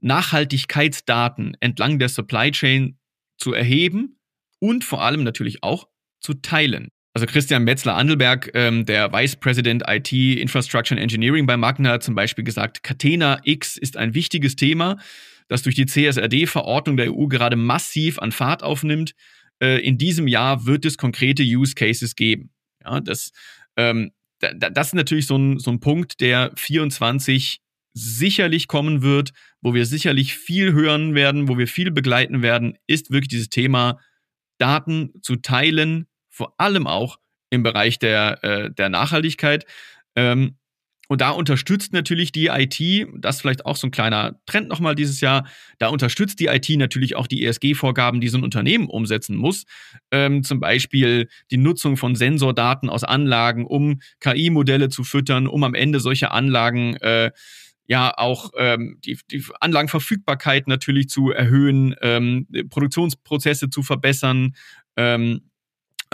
Nachhaltigkeitsdaten 0.00 1.56
entlang 1.60 1.98
der 1.98 2.08
Supply 2.08 2.50
Chain 2.50 2.98
zu 3.38 3.52
erheben 3.52 4.18
und 4.58 4.84
vor 4.84 5.02
allem 5.02 5.24
natürlich 5.24 5.62
auch 5.62 5.88
zu 6.20 6.34
teilen. 6.34 6.88
Also 7.14 7.26
Christian 7.26 7.64
Metzler-Andelberg, 7.64 8.50
ähm, 8.52 8.84
der 8.84 9.10
Vice 9.10 9.36
President 9.36 9.84
IT 9.86 10.12
Infrastructure 10.12 11.00
and 11.00 11.02
Engineering 11.02 11.46
bei 11.46 11.56
Magna, 11.56 11.92
hat 11.92 12.02
zum 12.02 12.14
Beispiel 12.14 12.44
gesagt, 12.44 12.82
Catena 12.82 13.40
X 13.42 13.78
ist 13.78 13.96
ein 13.96 14.12
wichtiges 14.12 14.54
Thema, 14.54 14.98
das 15.48 15.62
durch 15.62 15.74
die 15.74 15.86
CSRD-Verordnung 15.86 16.98
der 16.98 17.14
EU 17.14 17.26
gerade 17.26 17.56
massiv 17.56 18.18
an 18.18 18.32
Fahrt 18.32 18.62
aufnimmt. 18.62 19.14
Äh, 19.62 19.80
in 19.80 19.96
diesem 19.96 20.28
Jahr 20.28 20.66
wird 20.66 20.84
es 20.84 20.98
konkrete 20.98 21.42
Use 21.42 21.74
Cases 21.74 22.16
geben. 22.16 22.50
Ja, 22.84 23.00
das 23.00 23.32
ähm, 23.78 24.10
das 24.40 24.88
ist 24.88 24.94
natürlich 24.94 25.26
so 25.26 25.36
ein, 25.36 25.58
so 25.58 25.70
ein 25.70 25.80
Punkt, 25.80 26.20
der 26.20 26.52
24 26.56 27.60
sicherlich 27.94 28.68
kommen 28.68 29.02
wird, 29.02 29.32
wo 29.62 29.72
wir 29.72 29.86
sicherlich 29.86 30.34
viel 30.34 30.72
hören 30.72 31.14
werden, 31.14 31.48
wo 31.48 31.56
wir 31.56 31.66
viel 31.66 31.90
begleiten 31.90 32.42
werden, 32.42 32.76
ist 32.86 33.10
wirklich 33.10 33.28
dieses 33.28 33.48
Thema 33.48 33.98
Daten 34.58 35.12
zu 35.22 35.36
teilen, 35.36 36.06
vor 36.28 36.54
allem 36.58 36.86
auch 36.86 37.18
im 37.50 37.62
Bereich 37.62 37.98
der, 37.98 38.44
äh, 38.44 38.70
der 38.70 38.90
Nachhaltigkeit. 38.90 39.64
Ähm, 40.14 40.58
und 41.08 41.20
da 41.20 41.30
unterstützt 41.30 41.92
natürlich 41.92 42.32
die 42.32 42.46
IT, 42.46 43.08
das 43.16 43.40
vielleicht 43.40 43.64
auch 43.64 43.76
so 43.76 43.86
ein 43.86 43.90
kleiner 43.90 44.40
Trend 44.46 44.68
nochmal 44.68 44.94
dieses 44.94 45.20
Jahr, 45.20 45.46
da 45.78 45.88
unterstützt 45.88 46.40
die 46.40 46.46
IT 46.46 46.68
natürlich 46.70 47.14
auch 47.16 47.26
die 47.26 47.44
ESG-Vorgaben, 47.44 48.20
die 48.20 48.28
so 48.28 48.38
ein 48.38 48.44
Unternehmen 48.44 48.88
umsetzen 48.88 49.36
muss. 49.36 49.64
Ähm, 50.10 50.42
zum 50.42 50.58
Beispiel 50.58 51.28
die 51.50 51.58
Nutzung 51.58 51.96
von 51.96 52.16
Sensordaten 52.16 52.90
aus 52.90 53.04
Anlagen, 53.04 53.66
um 53.66 54.00
KI-Modelle 54.20 54.88
zu 54.88 55.04
füttern, 55.04 55.46
um 55.46 55.62
am 55.62 55.74
Ende 55.74 56.00
solche 56.00 56.32
Anlagen 56.32 56.96
äh, 56.96 57.30
ja 57.86 58.12
auch 58.16 58.50
ähm, 58.56 58.98
die, 59.04 59.18
die 59.30 59.44
Anlagenverfügbarkeit 59.60 60.66
natürlich 60.66 61.08
zu 61.08 61.30
erhöhen, 61.30 61.94
ähm, 62.02 62.48
Produktionsprozesse 62.68 63.70
zu 63.70 63.82
verbessern. 63.82 64.56
Ähm, 64.96 65.42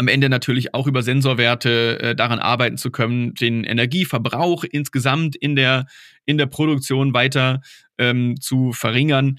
am 0.03 0.09
Ende 0.09 0.29
natürlich 0.29 0.75
auch 0.75 0.89
über 0.89 1.03
Sensorwerte 1.03 2.01
äh, 2.01 2.17
daran 2.17 2.41
arbeiten 2.41 2.77
zu 2.77 2.91
können, 2.91 3.35
den 3.35 3.63
Energieverbrauch 3.63 4.65
insgesamt 4.65 5.37
in 5.37 5.55
der, 5.55 5.87
in 6.25 6.39
der 6.39 6.47
Produktion 6.47 7.15
weiter 7.15 7.61
ähm, 7.99 8.41
zu 8.41 8.73
verringern. 8.73 9.39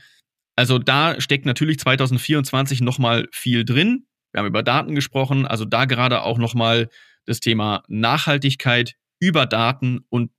Also 0.55 0.79
da 0.79 1.19
steckt 1.19 1.45
natürlich 1.45 1.79
2024 1.79 2.79
nochmal 2.79 3.27
viel 3.33 3.65
drin. 3.65 4.05
Wir 4.31 4.39
haben 4.39 4.47
über 4.47 4.63
Daten 4.63 4.95
gesprochen, 4.95 5.45
also 5.45 5.65
da 5.65 5.83
gerade 5.83 6.21
auch 6.23 6.37
nochmal 6.37 6.87
das 7.25 7.41
Thema 7.41 7.83
Nachhaltigkeit 7.89 8.95
über 9.19 9.45
Daten 9.45 9.99
und 10.07 10.31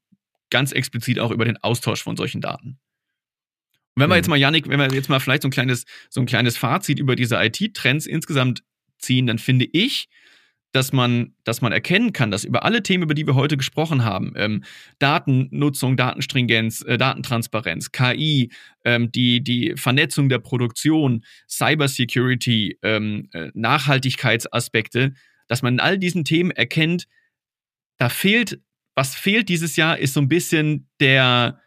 ganz 0.48 0.72
explizit 0.72 1.18
auch 1.18 1.32
über 1.32 1.44
den 1.44 1.58
Austausch 1.58 2.02
von 2.02 2.16
solchen 2.16 2.40
Daten. 2.40 2.78
Und 3.94 4.02
wenn 4.02 4.08
wir 4.08 4.16
jetzt 4.16 4.28
mal, 4.28 4.38
Janik, 4.38 4.68
wenn 4.70 4.80
wir 4.80 4.90
jetzt 4.90 5.10
mal 5.10 5.20
vielleicht 5.20 5.42
so 5.42 5.48
ein 5.48 5.52
kleines, 5.52 5.84
so 6.08 6.20
ein 6.22 6.26
kleines 6.26 6.56
Fazit 6.56 6.98
über 6.98 7.14
diese 7.14 7.36
IT-Trends 7.36 8.06
insgesamt 8.06 8.62
ziehen, 9.04 9.26
dann 9.26 9.38
finde 9.38 9.66
ich, 9.72 10.08
dass 10.74 10.92
man, 10.92 11.34
dass 11.44 11.62
man 11.62 11.70
erkennen 11.70 12.12
kann, 12.12 12.32
dass 12.32 12.44
über 12.44 12.64
alle 12.64 12.82
Themen, 12.82 13.04
über 13.04 13.14
die 13.14 13.28
wir 13.28 13.36
heute 13.36 13.56
gesprochen 13.56 14.04
haben, 14.04 14.32
ähm, 14.36 14.64
Datennutzung, 14.98 15.96
Datenstringenz, 15.96 16.82
äh, 16.82 16.98
Datentransparenz, 16.98 17.92
KI, 17.92 18.50
ähm, 18.84 19.12
die, 19.12 19.42
die 19.42 19.74
Vernetzung 19.76 20.28
der 20.28 20.40
Produktion, 20.40 21.24
Cybersecurity, 21.48 22.78
ähm, 22.82 23.28
äh, 23.32 23.50
Nachhaltigkeitsaspekte, 23.54 25.14
dass 25.46 25.62
man 25.62 25.74
in 25.74 25.80
all 25.80 25.96
diesen 25.96 26.24
Themen 26.24 26.50
erkennt, 26.50 27.06
da 27.98 28.08
fehlt, 28.08 28.60
was 28.96 29.14
fehlt 29.14 29.48
dieses 29.48 29.76
Jahr, 29.76 29.98
ist 29.98 30.14
so 30.14 30.20
ein 30.20 30.28
bisschen 30.28 30.88
der, 30.98 31.60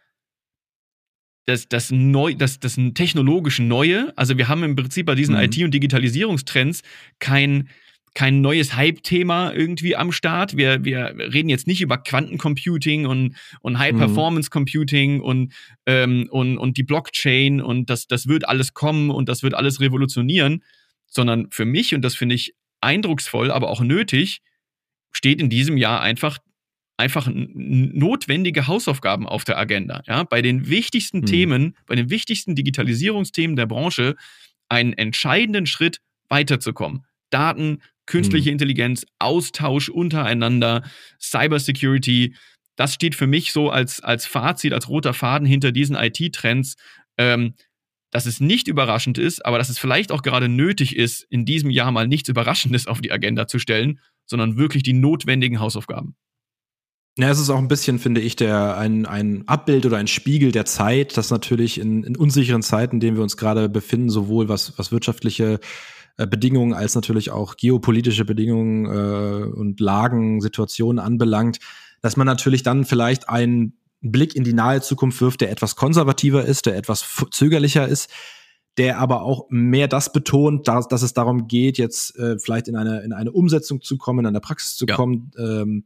das, 1.48 1.66
das, 1.66 1.90
neu, 1.90 2.34
das, 2.34 2.60
das 2.60 2.78
technologisch 2.94 3.58
Neue. 3.58 4.12
Also 4.16 4.36
wir 4.36 4.48
haben 4.48 4.62
im 4.64 4.76
Prinzip 4.76 5.06
bei 5.06 5.14
diesen 5.14 5.34
mhm. 5.34 5.40
IT- 5.40 5.64
und 5.64 5.72
Digitalisierungstrends 5.72 6.82
kein, 7.20 7.70
kein 8.14 8.42
neues 8.42 8.76
Hype-Thema 8.76 9.54
irgendwie 9.54 9.96
am 9.96 10.12
Start. 10.12 10.58
Wir, 10.58 10.84
wir 10.84 11.14
reden 11.16 11.48
jetzt 11.48 11.66
nicht 11.66 11.80
über 11.80 11.96
Quantencomputing 11.96 13.06
und, 13.06 13.34
und 13.62 13.78
High-Performance-Computing 13.78 15.14
mhm. 15.14 15.22
und, 15.22 15.52
ähm, 15.86 16.28
und, 16.30 16.58
und 16.58 16.76
die 16.76 16.82
Blockchain 16.82 17.62
und 17.62 17.88
das, 17.88 18.06
das 18.06 18.26
wird 18.26 18.46
alles 18.46 18.74
kommen 18.74 19.08
und 19.10 19.30
das 19.30 19.42
wird 19.42 19.54
alles 19.54 19.80
revolutionieren, 19.80 20.62
sondern 21.06 21.48
für 21.50 21.64
mich, 21.64 21.94
und 21.94 22.02
das 22.02 22.14
finde 22.14 22.34
ich 22.34 22.54
eindrucksvoll, 22.82 23.50
aber 23.50 23.70
auch 23.70 23.80
nötig, 23.80 24.42
steht 25.12 25.40
in 25.40 25.48
diesem 25.48 25.78
Jahr 25.78 26.02
einfach 26.02 26.38
einfach 26.98 27.30
notwendige 27.32 28.66
Hausaufgaben 28.66 29.26
auf 29.26 29.44
der 29.44 29.56
Agenda. 29.56 30.02
Ja? 30.06 30.24
Bei 30.24 30.42
den 30.42 30.68
wichtigsten 30.68 31.20
mhm. 31.20 31.26
Themen, 31.26 31.76
bei 31.86 31.94
den 31.94 32.10
wichtigsten 32.10 32.54
Digitalisierungsthemen 32.54 33.56
der 33.56 33.66
Branche 33.66 34.16
einen 34.68 34.92
entscheidenden 34.92 35.64
Schritt 35.64 36.00
weiterzukommen. 36.28 37.06
Daten, 37.30 37.82
künstliche 38.04 38.50
mhm. 38.50 38.54
Intelligenz, 38.54 39.06
Austausch 39.18 39.88
untereinander, 39.88 40.82
Cybersecurity, 41.20 42.34
das 42.76 42.94
steht 42.94 43.14
für 43.14 43.26
mich 43.26 43.52
so 43.52 43.70
als, 43.70 44.00
als 44.00 44.26
Fazit, 44.26 44.72
als 44.72 44.88
roter 44.88 45.14
Faden 45.14 45.46
hinter 45.46 45.72
diesen 45.72 45.96
IT-Trends, 45.96 46.76
ähm, 47.16 47.54
dass 48.10 48.26
es 48.26 48.40
nicht 48.40 48.68
überraschend 48.68 49.18
ist, 49.18 49.44
aber 49.44 49.58
dass 49.58 49.68
es 49.68 49.78
vielleicht 49.78 50.12
auch 50.12 50.22
gerade 50.22 50.48
nötig 50.48 50.96
ist, 50.96 51.26
in 51.28 51.44
diesem 51.44 51.70
Jahr 51.70 51.92
mal 51.92 52.08
nichts 52.08 52.28
Überraschendes 52.28 52.86
auf 52.86 53.00
die 53.00 53.12
Agenda 53.12 53.46
zu 53.46 53.58
stellen, 53.58 54.00
sondern 54.26 54.56
wirklich 54.56 54.82
die 54.82 54.92
notwendigen 54.92 55.60
Hausaufgaben. 55.60 56.16
Ja, 57.18 57.30
es 57.30 57.40
ist 57.40 57.50
auch 57.50 57.58
ein 57.58 57.66
bisschen, 57.66 57.98
finde 57.98 58.20
ich, 58.20 58.36
der 58.36 58.78
ein, 58.78 59.04
ein 59.04 59.42
Abbild 59.48 59.84
oder 59.84 59.96
ein 59.96 60.06
Spiegel 60.06 60.52
der 60.52 60.66
Zeit, 60.66 61.16
dass 61.16 61.30
natürlich 61.30 61.80
in, 61.80 62.04
in 62.04 62.16
unsicheren 62.16 62.62
Zeiten, 62.62 62.96
in 62.96 63.00
denen 63.00 63.16
wir 63.16 63.24
uns 63.24 63.36
gerade 63.36 63.68
befinden, 63.68 64.08
sowohl 64.08 64.48
was, 64.48 64.78
was 64.78 64.92
wirtschaftliche 64.92 65.58
äh, 66.16 66.28
Bedingungen 66.28 66.74
als 66.74 66.94
natürlich 66.94 67.32
auch 67.32 67.56
geopolitische 67.56 68.24
Bedingungen 68.24 68.86
äh, 68.86 69.46
und 69.48 69.80
Lagen, 69.80 70.40
Situationen 70.40 71.00
anbelangt, 71.00 71.58
dass 72.02 72.16
man 72.16 72.28
natürlich 72.28 72.62
dann 72.62 72.84
vielleicht 72.84 73.28
einen 73.28 73.72
Blick 74.00 74.36
in 74.36 74.44
die 74.44 74.52
nahe 74.52 74.80
Zukunft 74.80 75.20
wirft, 75.20 75.40
der 75.40 75.50
etwas 75.50 75.74
konservativer 75.74 76.44
ist, 76.44 76.66
der 76.66 76.76
etwas 76.76 77.04
zögerlicher 77.32 77.88
ist, 77.88 78.10
der 78.76 79.00
aber 79.00 79.22
auch 79.22 79.46
mehr 79.50 79.88
das 79.88 80.12
betont, 80.12 80.68
dass, 80.68 80.86
dass 80.86 81.02
es 81.02 81.14
darum 81.14 81.48
geht, 81.48 81.78
jetzt 81.78 82.16
äh, 82.16 82.38
vielleicht 82.38 82.68
in 82.68 82.76
eine, 82.76 83.00
in 83.00 83.12
eine 83.12 83.32
Umsetzung 83.32 83.80
zu 83.80 83.98
kommen, 83.98 84.20
in 84.20 84.26
eine 84.26 84.40
Praxis 84.40 84.76
zu 84.76 84.86
ja. 84.86 84.94
kommen. 84.94 85.32
Ähm, 85.36 85.84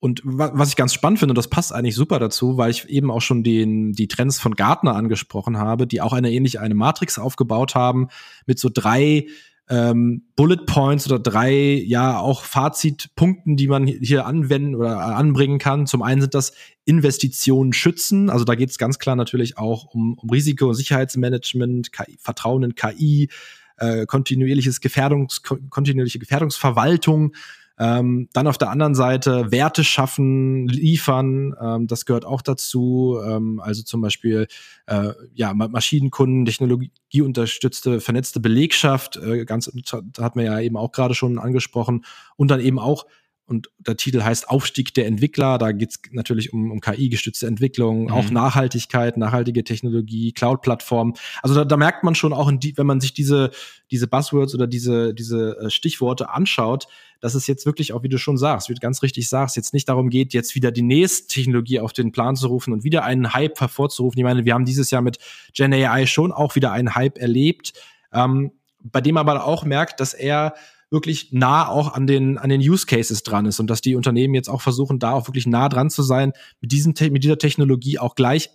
und 0.00 0.22
was 0.24 0.70
ich 0.70 0.76
ganz 0.76 0.94
spannend 0.94 1.18
finde, 1.18 1.32
und 1.32 1.38
das 1.38 1.48
passt 1.48 1.74
eigentlich 1.74 1.94
super 1.94 2.18
dazu, 2.18 2.56
weil 2.56 2.70
ich 2.70 2.88
eben 2.88 3.10
auch 3.10 3.20
schon 3.20 3.44
den, 3.44 3.92
die 3.92 4.08
Trends 4.08 4.40
von 4.40 4.54
Gartner 4.54 4.96
angesprochen 4.96 5.58
habe, 5.58 5.86
die 5.86 6.00
auch 6.00 6.14
eine 6.14 6.32
ähnliche 6.32 6.60
eine 6.60 6.74
Matrix 6.74 7.18
aufgebaut 7.18 7.74
haben 7.74 8.08
mit 8.46 8.58
so 8.58 8.70
drei 8.72 9.26
ähm, 9.70 10.24
Bullet 10.34 10.64
Points 10.66 11.06
oder 11.06 11.20
drei, 11.20 11.52
ja, 11.86 12.18
auch 12.18 12.44
Fazitpunkten, 12.44 13.56
die 13.56 13.68
man 13.68 13.86
hier 13.86 14.26
anwenden 14.26 14.74
oder 14.74 14.98
anbringen 15.00 15.58
kann. 15.58 15.86
Zum 15.86 16.02
einen 16.02 16.22
sind 16.22 16.34
das 16.34 16.54
Investitionen 16.86 17.72
schützen. 17.72 18.30
Also 18.30 18.44
da 18.44 18.56
geht 18.56 18.70
es 18.70 18.78
ganz 18.78 18.98
klar 18.98 19.14
natürlich 19.14 19.58
auch 19.58 19.84
um, 19.94 20.14
um 20.14 20.28
Risiko- 20.30 20.68
und 20.68 20.74
Sicherheitsmanagement, 20.74 21.92
KI, 21.92 22.16
Vertrauen 22.18 22.64
in 22.64 22.74
KI, 22.74 23.28
äh, 23.76 24.06
kontinuierliches 24.06 24.80
Gefährdungs, 24.80 25.42
kontinuierliche 25.42 26.18
Gefährdungsverwaltung. 26.18 27.34
Ähm, 27.80 28.28
dann 28.34 28.46
auf 28.46 28.58
der 28.58 28.68
anderen 28.68 28.94
Seite 28.94 29.50
Werte 29.50 29.84
schaffen, 29.84 30.68
liefern, 30.68 31.54
ähm, 31.58 31.86
das 31.86 32.04
gehört 32.04 32.26
auch 32.26 32.42
dazu. 32.42 33.18
Ähm, 33.24 33.58
also 33.58 33.82
zum 33.82 34.02
Beispiel 34.02 34.48
äh, 34.86 35.14
ja, 35.32 35.54
Maschinenkunden, 35.54 36.44
technologieunterstützte, 36.44 38.02
vernetzte 38.02 38.38
Belegschaft, 38.38 39.16
äh, 39.16 39.46
ganz 39.46 39.72
hat 40.20 40.36
man 40.36 40.44
ja 40.44 40.60
eben 40.60 40.76
auch 40.76 40.92
gerade 40.92 41.14
schon 41.14 41.38
angesprochen. 41.38 42.04
Und 42.36 42.50
dann 42.50 42.60
eben 42.60 42.78
auch 42.78 43.06
und 43.50 43.68
der 43.80 43.96
Titel 43.96 44.22
heißt 44.22 44.48
Aufstieg 44.48 44.94
der 44.94 45.08
Entwickler. 45.08 45.58
Da 45.58 45.72
geht 45.72 45.90
es 45.90 46.00
natürlich 46.12 46.52
um, 46.52 46.70
um 46.70 46.80
KI-gestützte 46.80 47.48
Entwicklung, 47.48 48.04
mhm. 48.04 48.10
auch 48.12 48.30
Nachhaltigkeit, 48.30 49.16
nachhaltige 49.16 49.64
Technologie, 49.64 50.30
Cloud-Plattform. 50.30 51.14
Also 51.42 51.56
da, 51.56 51.64
da 51.64 51.76
merkt 51.76 52.04
man 52.04 52.14
schon 52.14 52.32
auch, 52.32 52.48
die, 52.54 52.76
wenn 52.78 52.86
man 52.86 53.00
sich 53.00 53.12
diese, 53.12 53.50
diese 53.90 54.06
Buzzwords 54.06 54.54
oder 54.54 54.68
diese, 54.68 55.12
diese 55.14 55.58
äh, 55.58 55.70
Stichworte 55.70 56.30
anschaut, 56.30 56.86
dass 57.20 57.34
es 57.34 57.48
jetzt 57.48 57.66
wirklich 57.66 57.92
auch, 57.92 58.04
wie 58.04 58.08
du 58.08 58.18
schon 58.18 58.38
sagst, 58.38 58.68
wie 58.68 58.74
du 58.74 58.80
ganz 58.80 59.02
richtig 59.02 59.28
sagst, 59.28 59.56
jetzt 59.56 59.74
nicht 59.74 59.88
darum 59.88 60.10
geht, 60.10 60.32
jetzt 60.32 60.54
wieder 60.54 60.70
die 60.70 60.82
nächste 60.82 61.26
Technologie 61.26 61.80
auf 61.80 61.92
den 61.92 62.12
Plan 62.12 62.36
zu 62.36 62.46
rufen 62.46 62.72
und 62.72 62.84
wieder 62.84 63.02
einen 63.02 63.34
Hype 63.34 63.60
hervorzurufen. 63.60 64.16
Ich 64.16 64.24
meine, 64.24 64.44
wir 64.44 64.54
haben 64.54 64.64
dieses 64.64 64.92
Jahr 64.92 65.02
mit 65.02 65.18
Gen 65.54 65.74
AI 65.74 66.06
schon 66.06 66.30
auch 66.30 66.54
wieder 66.54 66.70
einen 66.70 66.94
Hype 66.94 67.18
erlebt, 67.18 67.72
ähm, 68.12 68.52
bei 68.80 69.00
dem 69.00 69.16
man 69.16 69.28
aber 69.28 69.44
auch 69.44 69.64
merkt, 69.64 69.98
dass 69.98 70.14
er 70.14 70.54
wirklich 70.90 71.32
nah 71.32 71.68
auch 71.68 71.94
an 71.94 72.06
den, 72.06 72.36
an 72.36 72.50
den 72.50 72.60
Use 72.60 72.86
Cases 72.86 73.22
dran 73.22 73.46
ist 73.46 73.60
und 73.60 73.68
dass 73.68 73.80
die 73.80 73.94
Unternehmen 73.94 74.34
jetzt 74.34 74.48
auch 74.48 74.60
versuchen, 74.60 74.98
da 74.98 75.12
auch 75.12 75.28
wirklich 75.28 75.46
nah 75.46 75.68
dran 75.68 75.88
zu 75.88 76.02
sein, 76.02 76.32
mit, 76.60 76.72
diesen, 76.72 76.94
mit 77.12 77.22
dieser 77.24 77.38
Technologie 77.38 77.98
auch 77.98 78.14
gleich 78.14 78.50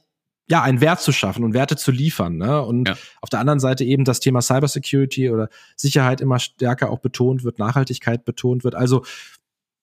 ja, 0.47 0.61
einen 0.61 0.79
Wert 0.79 1.01
zu 1.01 1.11
schaffen 1.11 1.43
und 1.43 1.53
Werte 1.53 1.75
zu 1.75 1.91
liefern. 1.91 2.37
Ne? 2.37 2.61
Und 2.61 2.89
ja. 2.89 2.95
auf 3.21 3.29
der 3.29 3.39
anderen 3.39 3.59
Seite 3.59 3.83
eben 3.83 4.03
das 4.05 4.19
Thema 4.19 4.41
Cybersecurity 4.41 5.31
oder 5.31 5.49
Sicherheit 5.75 6.21
immer 6.21 6.39
stärker 6.39 6.91
auch 6.91 6.99
betont 6.99 7.43
wird, 7.43 7.57
Nachhaltigkeit 7.57 8.25
betont 8.25 8.63
wird. 8.63 8.75
Also 8.75 9.03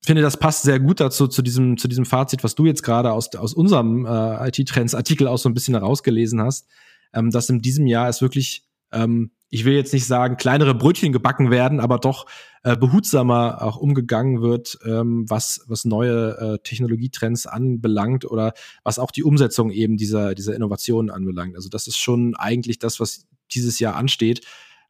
finde, 0.05 0.23
das 0.23 0.37
passt 0.37 0.63
sehr 0.63 0.81
gut 0.81 1.01
dazu, 1.01 1.27
zu 1.29 1.43
diesem, 1.43 1.79
zu 1.79 1.89
diesem 1.89 2.05
Fazit, 2.05 2.45
was 2.45 2.55
du 2.55 2.67
jetzt 2.67 2.83
gerade 2.83 3.13
aus, 3.13 3.35
aus 3.35 3.55
unserem 3.55 4.07
äh, 4.07 4.49
IT-Trends-Artikel 4.49 5.27
auch 5.27 5.39
so 5.39 5.49
ein 5.49 5.55
bisschen 5.55 5.75
herausgelesen 5.75 6.41
hast, 6.41 6.69
ähm, 7.13 7.31
dass 7.31 7.49
in 7.49 7.61
diesem 7.61 7.87
Jahr 7.87 8.09
es 8.09 8.21
wirklich 8.21 8.65
ähm, 8.93 9.33
ich 9.55 9.67
will 9.67 9.75
jetzt 9.75 9.93
nicht 9.93 10.07
sagen, 10.07 10.39
kleinere 10.39 10.75
Brötchen 10.75 11.13
gebacken 11.13 11.51
werden, 11.51 11.79
aber 11.79 11.99
doch 11.99 12.25
äh, 12.63 12.75
behutsamer 12.75 13.61
auch 13.61 13.77
umgegangen 13.77 14.41
wird, 14.41 14.79
ähm, 14.87 15.29
was, 15.29 15.63
was 15.67 15.85
neue 15.85 16.39
äh, 16.39 16.59
Technologietrends 16.63 17.47
anbelangt 17.47 18.25
oder 18.25 18.55
was 18.83 18.99
auch 18.99 19.11
die 19.11 19.25
Umsetzung 19.25 19.71
eben 19.71 19.99
dieser, 19.99 20.35
dieser 20.35 20.55
Innovationen 20.55 21.11
anbelangt. 21.11 21.55
Also 21.55 21.69
das 21.69 21.87
ist 21.87 21.99
schon 21.99 22.35
eigentlich 22.35 22.79
das, 22.79 22.99
was 22.99 23.27
dieses 23.53 23.79
Jahr 23.79 23.97
ansteht. 23.97 24.41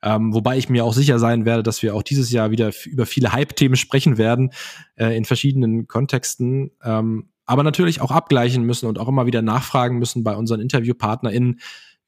Ähm, 0.00 0.34
wobei 0.34 0.58
ich 0.58 0.68
mir 0.68 0.84
auch 0.84 0.94
sicher 0.94 1.18
sein 1.18 1.44
werde, 1.44 1.62
dass 1.62 1.82
wir 1.82 1.94
auch 1.94 2.02
dieses 2.02 2.30
Jahr 2.30 2.50
wieder 2.50 2.72
über 2.84 3.06
viele 3.06 3.32
Hype-Themen 3.32 3.76
sprechen 3.76 4.18
werden, 4.18 4.52
äh, 4.96 5.16
in 5.16 5.24
verschiedenen 5.24 5.88
Kontexten. 5.88 6.72
Ähm, 6.84 7.30
aber 7.46 7.62
natürlich 7.62 8.00
auch 8.00 8.10
abgleichen 8.10 8.64
müssen 8.64 8.86
und 8.86 8.98
auch 8.98 9.08
immer 9.08 9.26
wieder 9.26 9.42
nachfragen 9.42 9.98
müssen 9.98 10.24
bei 10.24 10.36
unseren 10.36 10.60
InterviewpartnerInnen, 10.60 11.60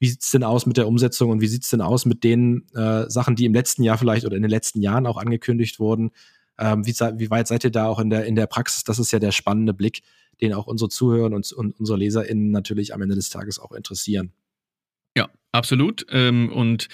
wie 0.05 0.09
sieht's 0.09 0.29
denn 0.29 0.43
aus 0.43 0.67
mit 0.67 0.77
der 0.77 0.87
Umsetzung 0.87 1.31
und 1.31 1.41
wie 1.41 1.47
sieht's 1.47 1.71
denn 1.71 1.81
aus 1.81 2.05
mit 2.05 2.23
den 2.23 2.67
äh, 2.75 3.09
Sachen, 3.09 3.35
die 3.35 3.45
im 3.45 3.55
letzten 3.55 3.81
Jahr 3.81 3.97
vielleicht 3.97 4.23
oder 4.23 4.35
in 4.35 4.43
den 4.43 4.51
letzten 4.51 4.79
Jahren 4.79 5.07
auch 5.07 5.17
angekündigt 5.17 5.79
wurden? 5.79 6.11
Ähm, 6.59 6.85
wie, 6.85 6.93
wie, 6.93 7.31
weit 7.31 7.47
seid 7.47 7.63
ihr 7.63 7.71
da 7.71 7.87
auch 7.87 7.97
in 7.97 8.11
der, 8.11 8.25
in 8.25 8.35
der 8.35 8.45
Praxis? 8.45 8.83
Das 8.83 8.99
ist 8.99 9.11
ja 9.11 9.17
der 9.17 9.31
spannende 9.31 9.73
Blick, 9.73 10.03
den 10.41 10.53
auch 10.53 10.67
unsere 10.67 10.89
Zuhörer 10.89 11.33
und, 11.33 11.51
und 11.53 11.79
unsere 11.79 11.97
LeserInnen 11.97 12.51
natürlich 12.51 12.93
am 12.93 13.01
Ende 13.01 13.15
des 13.15 13.31
Tages 13.31 13.57
auch 13.57 13.71
interessieren. 13.71 14.31
Ja, 15.17 15.29
absolut. 15.51 16.05
Ähm, 16.11 16.51
und 16.53 16.87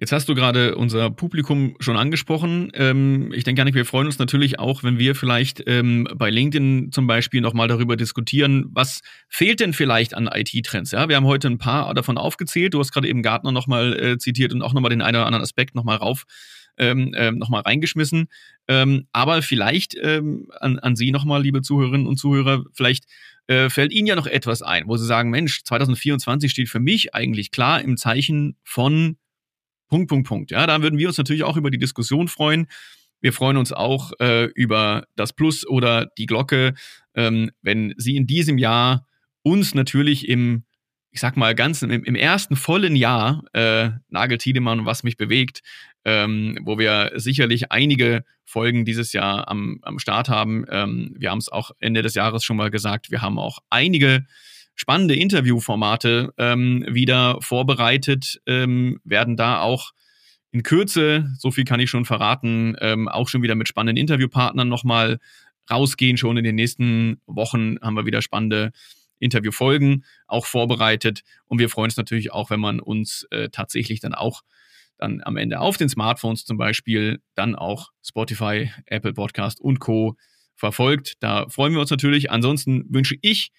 Jetzt 0.00 0.12
hast 0.12 0.30
du 0.30 0.34
gerade 0.34 0.76
unser 0.76 1.10
Publikum 1.10 1.76
schon 1.78 1.98
angesprochen. 1.98 2.72
Ähm, 2.72 3.34
ich 3.34 3.44
denke 3.44 3.58
gar 3.58 3.64
nicht, 3.66 3.74
wir 3.74 3.84
freuen 3.84 4.06
uns 4.06 4.18
natürlich 4.18 4.58
auch, 4.58 4.82
wenn 4.82 4.98
wir 4.98 5.14
vielleicht 5.14 5.62
ähm, 5.66 6.08
bei 6.16 6.30
LinkedIn 6.30 6.90
zum 6.90 7.06
Beispiel 7.06 7.42
nochmal 7.42 7.68
darüber 7.68 7.96
diskutieren, 7.96 8.64
was 8.70 9.02
fehlt 9.28 9.60
denn 9.60 9.74
vielleicht 9.74 10.14
an 10.14 10.26
IT-Trends. 10.32 10.92
Ja, 10.92 11.10
wir 11.10 11.16
haben 11.16 11.26
heute 11.26 11.48
ein 11.48 11.58
paar 11.58 11.92
davon 11.92 12.16
aufgezählt. 12.16 12.72
Du 12.72 12.78
hast 12.78 12.92
gerade 12.92 13.08
eben 13.08 13.22
Gartner 13.22 13.52
nochmal 13.52 13.92
äh, 13.92 14.16
zitiert 14.16 14.54
und 14.54 14.62
auch 14.62 14.72
nochmal 14.72 14.88
den 14.88 15.02
einen 15.02 15.16
oder 15.16 15.26
anderen 15.26 15.42
Aspekt 15.42 15.74
nochmal 15.74 15.98
rauf 15.98 16.24
ähm, 16.78 17.12
ähm, 17.14 17.36
nochmal 17.36 17.60
reingeschmissen. 17.60 18.28
Ähm, 18.68 19.06
aber 19.12 19.42
vielleicht 19.42 19.94
ähm, 20.00 20.48
an, 20.60 20.78
an 20.78 20.96
Sie 20.96 21.10
nochmal, 21.10 21.42
liebe 21.42 21.60
Zuhörerinnen 21.60 22.06
und 22.06 22.16
Zuhörer, 22.16 22.64
vielleicht 22.72 23.04
äh, 23.48 23.68
fällt 23.68 23.92
Ihnen 23.92 24.06
ja 24.06 24.16
noch 24.16 24.26
etwas 24.26 24.62
ein, 24.62 24.84
wo 24.86 24.96
Sie 24.96 25.04
sagen, 25.04 25.28
Mensch, 25.28 25.62
2024 25.64 26.50
steht 26.50 26.70
für 26.70 26.80
mich 26.80 27.14
eigentlich 27.14 27.50
klar 27.50 27.82
im 27.82 27.98
Zeichen 27.98 28.56
von 28.64 29.18
Punkt, 29.90 30.08
Punkt, 30.08 30.26
Punkt. 30.26 30.50
Ja, 30.52 30.66
da 30.66 30.82
würden 30.82 30.98
wir 30.98 31.08
uns 31.08 31.18
natürlich 31.18 31.44
auch 31.44 31.56
über 31.56 31.70
die 31.70 31.78
Diskussion 31.78 32.28
freuen. 32.28 32.66
Wir 33.20 33.32
freuen 33.32 33.56
uns 33.56 33.72
auch 33.72 34.12
äh, 34.18 34.44
über 34.54 35.04
das 35.16 35.34
Plus 35.34 35.66
oder 35.66 36.06
die 36.16 36.26
Glocke, 36.26 36.74
ähm, 37.14 37.50
wenn 37.60 37.92
Sie 37.98 38.16
in 38.16 38.26
diesem 38.26 38.56
Jahr 38.56 39.06
uns 39.42 39.74
natürlich 39.74 40.28
im, 40.28 40.64
ich 41.10 41.20
sag 41.20 41.36
mal, 41.36 41.54
ganz 41.54 41.82
im, 41.82 41.90
im 41.90 42.14
ersten 42.14 42.56
vollen 42.56 42.96
Jahr 42.96 43.44
äh, 43.52 43.90
Nagel 44.08 44.38
Tiedemann, 44.38 44.86
was 44.86 45.02
mich 45.02 45.16
bewegt, 45.16 45.60
ähm, 46.04 46.58
wo 46.62 46.78
wir 46.78 47.12
sicherlich 47.16 47.72
einige 47.72 48.24
Folgen 48.44 48.84
dieses 48.84 49.12
Jahr 49.12 49.48
am, 49.48 49.80
am 49.82 49.98
Start 49.98 50.28
haben. 50.28 50.64
Ähm, 50.70 51.14
wir 51.18 51.30
haben 51.30 51.38
es 51.38 51.50
auch 51.50 51.72
Ende 51.78 52.02
des 52.02 52.14
Jahres 52.14 52.42
schon 52.42 52.56
mal 52.56 52.70
gesagt. 52.70 53.10
Wir 53.10 53.20
haben 53.20 53.38
auch 53.38 53.58
einige 53.68 54.24
spannende 54.80 55.14
Interviewformate 55.14 56.32
ähm, 56.38 56.86
wieder 56.88 57.36
vorbereitet, 57.42 58.40
ähm, 58.46 58.98
werden 59.04 59.36
da 59.36 59.60
auch 59.60 59.90
in 60.52 60.62
Kürze, 60.62 61.34
so 61.38 61.50
viel 61.50 61.64
kann 61.64 61.80
ich 61.80 61.90
schon 61.90 62.06
verraten, 62.06 62.74
ähm, 62.80 63.06
auch 63.06 63.28
schon 63.28 63.42
wieder 63.42 63.56
mit 63.56 63.68
spannenden 63.68 64.00
Interviewpartnern 64.00 64.70
nochmal 64.70 65.18
rausgehen. 65.70 66.16
Schon 66.16 66.38
in 66.38 66.44
den 66.44 66.54
nächsten 66.54 67.20
Wochen 67.26 67.78
haben 67.82 67.94
wir 67.94 68.06
wieder 68.06 68.22
spannende 68.22 68.72
Interviewfolgen 69.18 70.06
auch 70.26 70.46
vorbereitet. 70.46 71.24
Und 71.44 71.58
wir 71.58 71.68
freuen 71.68 71.88
uns 71.88 71.98
natürlich 71.98 72.32
auch, 72.32 72.48
wenn 72.48 72.60
man 72.60 72.80
uns 72.80 73.26
äh, 73.30 73.50
tatsächlich 73.50 74.00
dann 74.00 74.14
auch 74.14 74.40
dann 74.96 75.20
am 75.22 75.36
Ende 75.36 75.60
auf 75.60 75.76
den 75.76 75.90
Smartphones 75.90 76.46
zum 76.46 76.56
Beispiel 76.56 77.20
dann 77.34 77.54
auch 77.54 77.90
Spotify, 78.02 78.70
Apple 78.86 79.12
Podcast 79.12 79.60
und 79.60 79.78
Co. 79.78 80.16
verfolgt. 80.56 81.16
Da 81.20 81.50
freuen 81.50 81.74
wir 81.74 81.80
uns 81.80 81.90
natürlich. 81.90 82.30
Ansonsten 82.30 82.86
wünsche 82.88 83.16
ich 83.20 83.50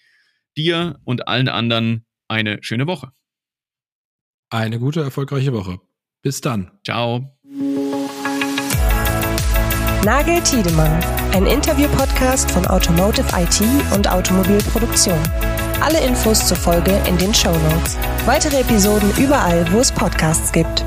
dir 0.57 0.99
und 1.03 1.27
allen 1.27 1.47
anderen 1.49 2.05
eine 2.27 2.61
schöne 2.61 2.87
Woche. 2.87 3.11
Eine 4.49 4.79
gute, 4.79 5.01
erfolgreiche 5.01 5.53
Woche. 5.53 5.79
Bis 6.21 6.41
dann. 6.41 6.71
Ciao. 6.83 7.37
Nagel 10.03 10.41
Tiedemann, 10.41 10.99
ein 11.33 11.45
Interview-Podcast 11.45 12.49
von 12.51 12.65
Automotive 12.65 13.27
IT 13.33 13.61
und 13.93 14.11
Automobilproduktion. 14.11 15.19
Alle 15.79 15.99
Infos 16.05 16.47
zur 16.47 16.57
Folge 16.57 16.91
in 17.07 17.17
den 17.17 17.33
Show 17.33 17.51
Notes. 17.51 17.97
Weitere 18.25 18.61
Episoden 18.61 19.11
überall, 19.17 19.65
wo 19.71 19.79
es 19.79 19.91
Podcasts 19.91 20.51
gibt. 20.51 20.85